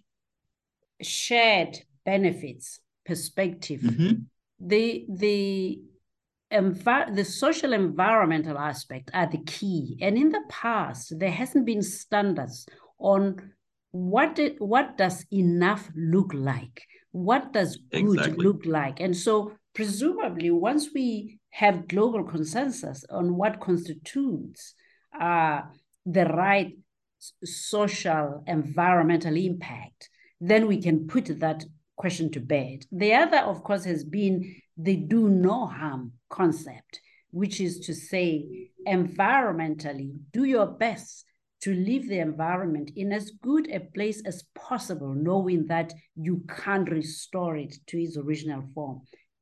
shared 1.01 1.77
benefits 2.05 2.79
perspective 3.05 3.81
mm-hmm. 3.81 4.13
the 4.59 5.05
the 5.09 5.79
envi- 6.51 7.15
the 7.15 7.23
social 7.23 7.73
environmental 7.73 8.57
aspect 8.57 9.09
are 9.13 9.27
the 9.27 9.43
key 9.45 9.97
and 10.01 10.17
in 10.17 10.29
the 10.29 10.43
past 10.49 11.17
there 11.19 11.31
hasn't 11.31 11.65
been 11.65 11.81
standards 11.81 12.67
on 12.99 13.53
what 13.91 14.37
it, 14.37 14.59
what 14.59 14.97
does 14.97 15.25
enough 15.31 15.89
look 15.95 16.33
like 16.33 16.85
what 17.11 17.53
does 17.53 17.77
good 17.91 18.19
exactly. 18.19 18.45
look 18.45 18.65
like 18.65 18.99
and 18.99 19.15
so 19.15 19.53
presumably 19.73 20.51
once 20.51 20.89
we 20.93 21.38
have 21.49 21.87
global 21.87 22.23
consensus 22.23 23.03
on 23.09 23.35
what 23.35 23.59
constitutes 23.59 24.75
uh, 25.19 25.61
the 26.05 26.25
right 26.25 26.77
social 27.43 28.43
environmental 28.47 29.35
impact, 29.35 30.09
then 30.39 30.67
we 30.67 30.81
can 30.81 31.07
put 31.07 31.39
that 31.39 31.65
question 31.95 32.31
to 32.31 32.39
bed. 32.39 32.85
The 32.91 33.13
other, 33.13 33.39
of 33.39 33.63
course, 33.63 33.83
has 33.83 34.03
been 34.03 34.55
the 34.77 34.95
do 34.95 35.27
no 35.27 35.65
harm 35.65 36.13
concept, 36.29 37.01
which 37.31 37.59
is 37.59 37.79
to 37.81 37.93
say, 37.93 38.69
environmentally, 38.87 40.17
do 40.31 40.45
your 40.45 40.65
best 40.65 41.25
to 41.61 41.73
leave 41.73 42.07
the 42.07 42.19
environment 42.19 42.91
in 42.95 43.11
as 43.11 43.31
good 43.41 43.69
a 43.69 43.81
place 43.81 44.21
as 44.25 44.45
possible, 44.55 45.13
knowing 45.13 45.67
that 45.67 45.93
you 46.15 46.41
can't 46.47 46.89
restore 46.89 47.57
it 47.57 47.75
to 47.87 48.01
its 48.01 48.15
original 48.15 48.63
form. 48.73 49.01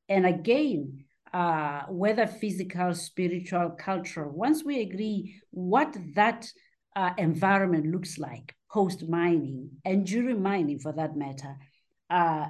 And 0.09 0.25
again, 0.25 1.05
uh, 1.37 1.83
whether 1.87 2.25
physical, 2.25 2.95
spiritual, 2.95 3.69
cultural, 3.77 4.31
once 4.31 4.63
we 4.63 4.81
agree 4.81 5.39
what 5.51 5.95
that 6.15 6.51
uh, 6.95 7.11
environment 7.19 7.85
looks 7.85 8.17
like 8.17 8.55
post 8.71 9.07
mining 9.07 9.69
and 9.85 10.07
during 10.07 10.41
mining 10.41 10.79
for 10.79 10.91
that 10.93 11.15
matter, 11.15 11.55
uh, 12.09 12.47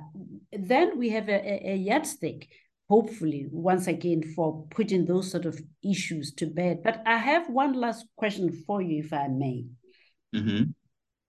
then 0.54 0.98
we 0.98 1.10
have 1.10 1.28
a, 1.28 1.72
a, 1.72 1.76
yardstick, 1.76 2.48
hopefully, 2.88 3.48
once 3.52 3.88
again, 3.88 4.24
for 4.34 4.66
putting 4.70 5.06
those 5.06 5.30
sort 5.30 5.46
of 5.46 5.60
issues 5.84 6.32
to 6.32 6.46
bed. 6.46 6.80
But 6.82 7.04
I 7.06 7.18
have 7.18 7.50
one 7.50 7.74
last 7.74 8.06
question 8.16 8.64
for 8.66 8.82
you, 8.82 9.04
if 9.04 9.12
I 9.12 9.28
may. 9.28 9.66
Mm-hmm. 10.34 10.64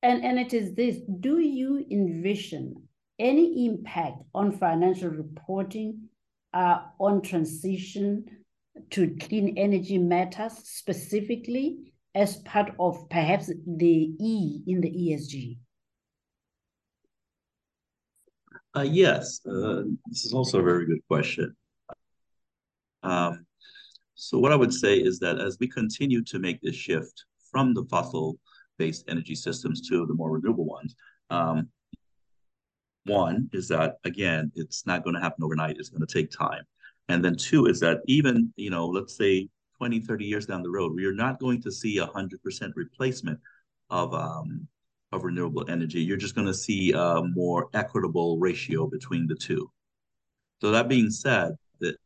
And, 0.05 0.25
and 0.25 0.38
it 0.38 0.55
is 0.55 0.77
this 0.77 0.99
Do 1.18 1.40
you 1.40 1.85
envision 1.90 2.85
any 3.18 3.66
impact 3.66 4.23
on 4.33 4.53
financial 4.53 5.09
reporting 5.09 6.09
uh, 6.53 6.81
on 6.99 7.23
transition 7.23 8.25
to 8.91 9.17
clean 9.21 9.57
energy 9.57 9.99
matters 9.99 10.53
specifically 10.65 11.93
as 12.15 12.37
part 12.39 12.73
of 12.79 13.09
perhaps 13.11 13.51
the 13.67 14.13
E 14.21 14.63
in 14.67 14.81
the 14.81 14.91
ESG? 14.91 15.59
Uh, 18.77 18.83
yes, 18.83 19.41
uh, 19.47 19.83
this 20.07 20.25
is 20.25 20.33
also 20.33 20.61
a 20.61 20.63
very 20.63 20.87
good 20.87 21.01
question. 21.09 21.57
Um, 23.03 23.47
so 24.15 24.39
what 24.39 24.53
I 24.53 24.57
would 24.57 24.75
say 24.75 24.97
is 24.97 25.19
that 25.21 25.41
as 25.41 25.57
we 25.61 25.69
continue 25.69 26.23
to 26.25 26.39
make 26.39 26.61
this 26.61 26.75
shift 26.75 27.25
from 27.51 27.73
the 27.73 27.85
fossil-based 27.85 29.05
energy 29.09 29.35
systems 29.35 29.81
to 29.89 30.07
the 30.07 30.15
more 30.15 30.31
renewable 30.31 30.67
ones, 30.67 30.95
um, 31.31 31.69
one 33.09 33.49
is 33.53 33.68
that, 33.68 33.97
again, 34.05 34.53
it's 34.55 34.87
not 34.87 35.03
going 35.03 35.14
to 35.14 35.21
happen 35.21 35.44
overnight. 35.44 35.77
It's 35.79 35.88
going 35.88 36.07
to 36.07 36.12
take 36.12 36.31
time. 36.31 36.62
And 37.09 37.25
then 37.25 37.37
two 37.37 37.66
is 37.66 37.81
that 37.81 38.01
even, 38.07 38.53
you 38.57 38.71
know, 38.71 38.87
let's 38.87 39.16
say 39.16 39.49
20, 39.79 40.01
30 40.01 40.25
years 40.25 40.47
down 40.47 40.62
the 40.62 40.71
road, 40.71 40.92
we 40.94 41.07
are 41.07 41.14
not 41.14 41.40
going 41.40 41.62
to 41.62 41.73
see 41.73 41.99
a 41.99 42.07
100% 42.07 42.73
replacement 42.75 43.38
of 43.90 44.12
um, 44.14 44.68
of 45.12 45.25
renewable 45.25 45.64
energy. 45.71 46.01
You're 46.01 46.18
just 46.18 46.35
going 46.35 46.47
to 46.47 46.55
see 46.55 46.92
a 46.92 47.23
more 47.35 47.71
equitable 47.73 48.38
ratio 48.38 48.87
between 48.87 49.27
the 49.27 49.35
two. 49.35 49.71
So 50.61 50.71
that 50.71 50.88
being 50.88 51.11
said, 51.11 51.57
that 51.81 51.97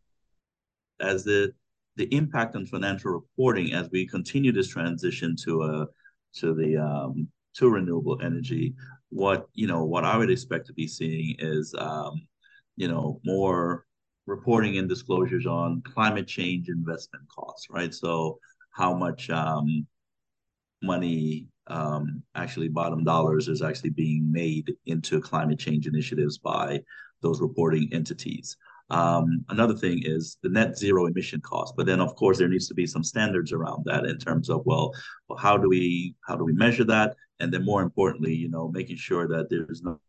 as 1.00 1.24
the 1.24 1.52
the 1.96 2.04
impact 2.14 2.56
on 2.56 2.64
financial 2.64 3.10
reporting 3.10 3.74
as 3.74 3.90
we 3.90 4.06
continue 4.06 4.52
this 4.52 4.68
transition 4.68 5.36
to 5.44 5.62
a 5.62 5.86
to 6.36 6.54
the 6.54 6.76
um, 6.76 7.28
to 7.54 7.68
renewable 7.68 8.20
energy, 8.22 8.74
what 9.12 9.46
you 9.52 9.66
know 9.66 9.84
what 9.84 10.04
I 10.04 10.16
would 10.16 10.30
expect 10.30 10.66
to 10.66 10.72
be 10.72 10.88
seeing 10.88 11.36
is 11.38 11.74
um, 11.78 12.26
you 12.76 12.88
know 12.88 13.20
more 13.24 13.84
reporting 14.26 14.78
and 14.78 14.88
disclosures 14.88 15.46
on 15.46 15.82
climate 15.82 16.26
change 16.26 16.68
investment 16.68 17.24
costs, 17.28 17.68
right? 17.70 17.92
So 17.92 18.38
how 18.70 18.94
much 18.94 19.28
um, 19.28 19.86
money 20.82 21.48
um, 21.66 22.22
actually 22.34 22.68
bottom 22.68 23.04
dollars 23.04 23.48
is 23.48 23.62
actually 23.62 23.90
being 23.90 24.30
made 24.32 24.72
into 24.86 25.20
climate 25.20 25.58
change 25.58 25.86
initiatives 25.86 26.38
by 26.38 26.80
those 27.20 27.40
reporting 27.40 27.88
entities. 27.92 28.56
Um, 28.90 29.44
another 29.48 29.74
thing 29.74 30.02
is 30.04 30.38
the 30.42 30.48
net 30.48 30.76
zero 30.76 31.06
emission 31.06 31.40
cost, 31.40 31.74
but 31.76 31.86
then 31.86 32.00
of 32.00 32.14
course 32.16 32.38
there 32.38 32.48
needs 32.48 32.68
to 32.68 32.74
be 32.74 32.86
some 32.86 33.04
standards 33.04 33.52
around 33.52 33.84
that 33.86 34.06
in 34.06 34.18
terms 34.18 34.50
of 34.50 34.62
well, 34.64 34.92
well 35.28 35.38
how 35.38 35.56
do 35.56 35.68
we 35.68 36.14
how 36.26 36.36
do 36.36 36.44
we 36.44 36.52
measure 36.52 36.84
that, 36.84 37.16
and 37.42 37.52
then 37.52 37.64
more 37.64 37.82
importantly, 37.82 38.34
you 38.34 38.48
know, 38.48 38.68
making 38.68 38.96
sure 38.96 39.26
that 39.28 39.50
there's 39.50 39.82
no, 39.82 40.00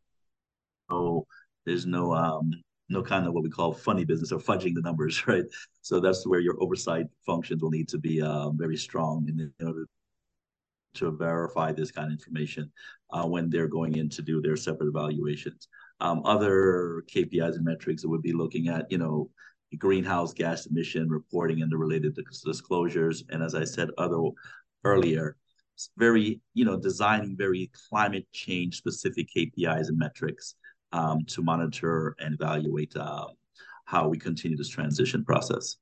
no 0.89 1.25
there's 1.65 1.85
no 1.85 2.13
um, 2.13 2.51
no 2.89 3.01
kind 3.01 3.25
of 3.25 3.33
what 3.33 3.43
we 3.43 3.49
call 3.49 3.73
funny 3.73 4.05
business 4.05 4.31
or 4.31 4.39
fudging 4.39 4.75
the 4.75 4.81
numbers, 4.81 5.25
right? 5.27 5.45
So 5.81 5.99
that's 5.99 6.25
where 6.27 6.39
your 6.39 6.61
oversight 6.61 7.07
functions 7.25 7.61
will 7.61 7.71
need 7.71 7.89
to 7.89 7.97
be 7.97 8.21
uh, 8.21 8.51
very 8.51 8.77
strong 8.77 9.27
in, 9.27 9.51
in 9.59 9.67
order 9.67 9.87
to 10.95 11.11
verify 11.11 11.71
this 11.71 11.91
kind 11.91 12.07
of 12.07 12.13
information 12.13 12.71
uh, 13.11 13.25
when 13.25 13.49
they're 13.49 13.67
going 13.67 13.97
in 13.97 14.09
to 14.09 14.21
do 14.21 14.39
their 14.41 14.55
separate 14.55 14.89
evaluations. 14.89 15.67
Um, 16.01 16.21
other 16.25 17.03
KPIs 17.11 17.55
and 17.55 17.65
metrics 17.65 18.03
that 18.03 18.09
would 18.09 18.21
be 18.21 18.33
looking 18.33 18.67
at, 18.67 18.91
you 18.91 18.99
know, 18.99 19.31
greenhouse 19.79 20.33
gas 20.33 20.67
emission 20.67 21.09
reporting 21.09 21.63
and 21.63 21.71
the 21.71 21.77
related 21.77 22.15
disclosures. 22.45 23.23
And 23.31 23.41
as 23.41 23.55
I 23.55 23.63
said 23.63 23.89
other 23.97 24.19
earlier, 24.83 25.35
very, 25.97 26.41
you 26.53 26.65
know, 26.65 26.77
designing 26.77 27.35
very 27.37 27.71
climate 27.89 28.27
change 28.31 28.77
specific 28.77 29.27
KPIs 29.35 29.89
and 29.89 29.97
metrics 29.97 30.55
um, 30.91 31.25
to 31.25 31.41
monitor 31.41 32.15
and 32.19 32.35
evaluate 32.35 32.95
um, 32.95 33.29
how 33.85 34.07
we 34.07 34.17
continue 34.17 34.57
this 34.57 34.69
transition 34.69 35.25
process. 35.25 35.77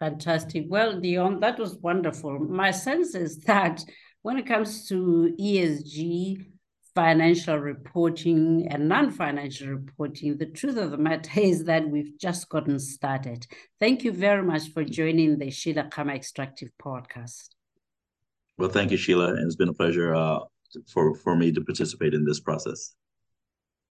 Fantastic. 0.00 0.66
Well, 0.68 1.00
Dion, 1.00 1.40
that 1.40 1.58
was 1.58 1.76
wonderful. 1.76 2.38
My 2.38 2.70
sense 2.70 3.14
is 3.14 3.38
that 3.40 3.84
when 4.22 4.38
it 4.38 4.46
comes 4.46 4.86
to 4.88 5.34
ESG, 5.40 6.46
financial 6.94 7.56
reporting 7.56 8.66
and 8.70 8.88
non-financial 8.88 9.68
reporting, 9.68 10.36
the 10.36 10.46
truth 10.46 10.76
of 10.76 10.90
the 10.90 10.98
matter 10.98 11.30
is 11.40 11.64
that 11.64 11.88
we've 11.88 12.18
just 12.18 12.48
gotten 12.48 12.78
started. 12.78 13.46
Thank 13.80 14.04
you 14.04 14.12
very 14.12 14.42
much 14.42 14.72
for 14.72 14.84
joining 14.84 15.38
the 15.38 15.50
Sheila 15.50 15.84
Khama 15.84 16.14
Extractive 16.14 16.70
podcast. 16.82 17.57
Well, 18.58 18.68
thank 18.68 18.90
you, 18.90 18.96
Sheila. 18.96 19.28
And 19.34 19.46
it's 19.46 19.56
been 19.56 19.68
a 19.68 19.74
pleasure 19.74 20.14
uh, 20.14 20.40
for, 20.88 21.14
for 21.14 21.36
me 21.36 21.52
to 21.52 21.60
participate 21.60 22.12
in 22.14 22.24
this 22.24 22.40
process. 22.40 22.94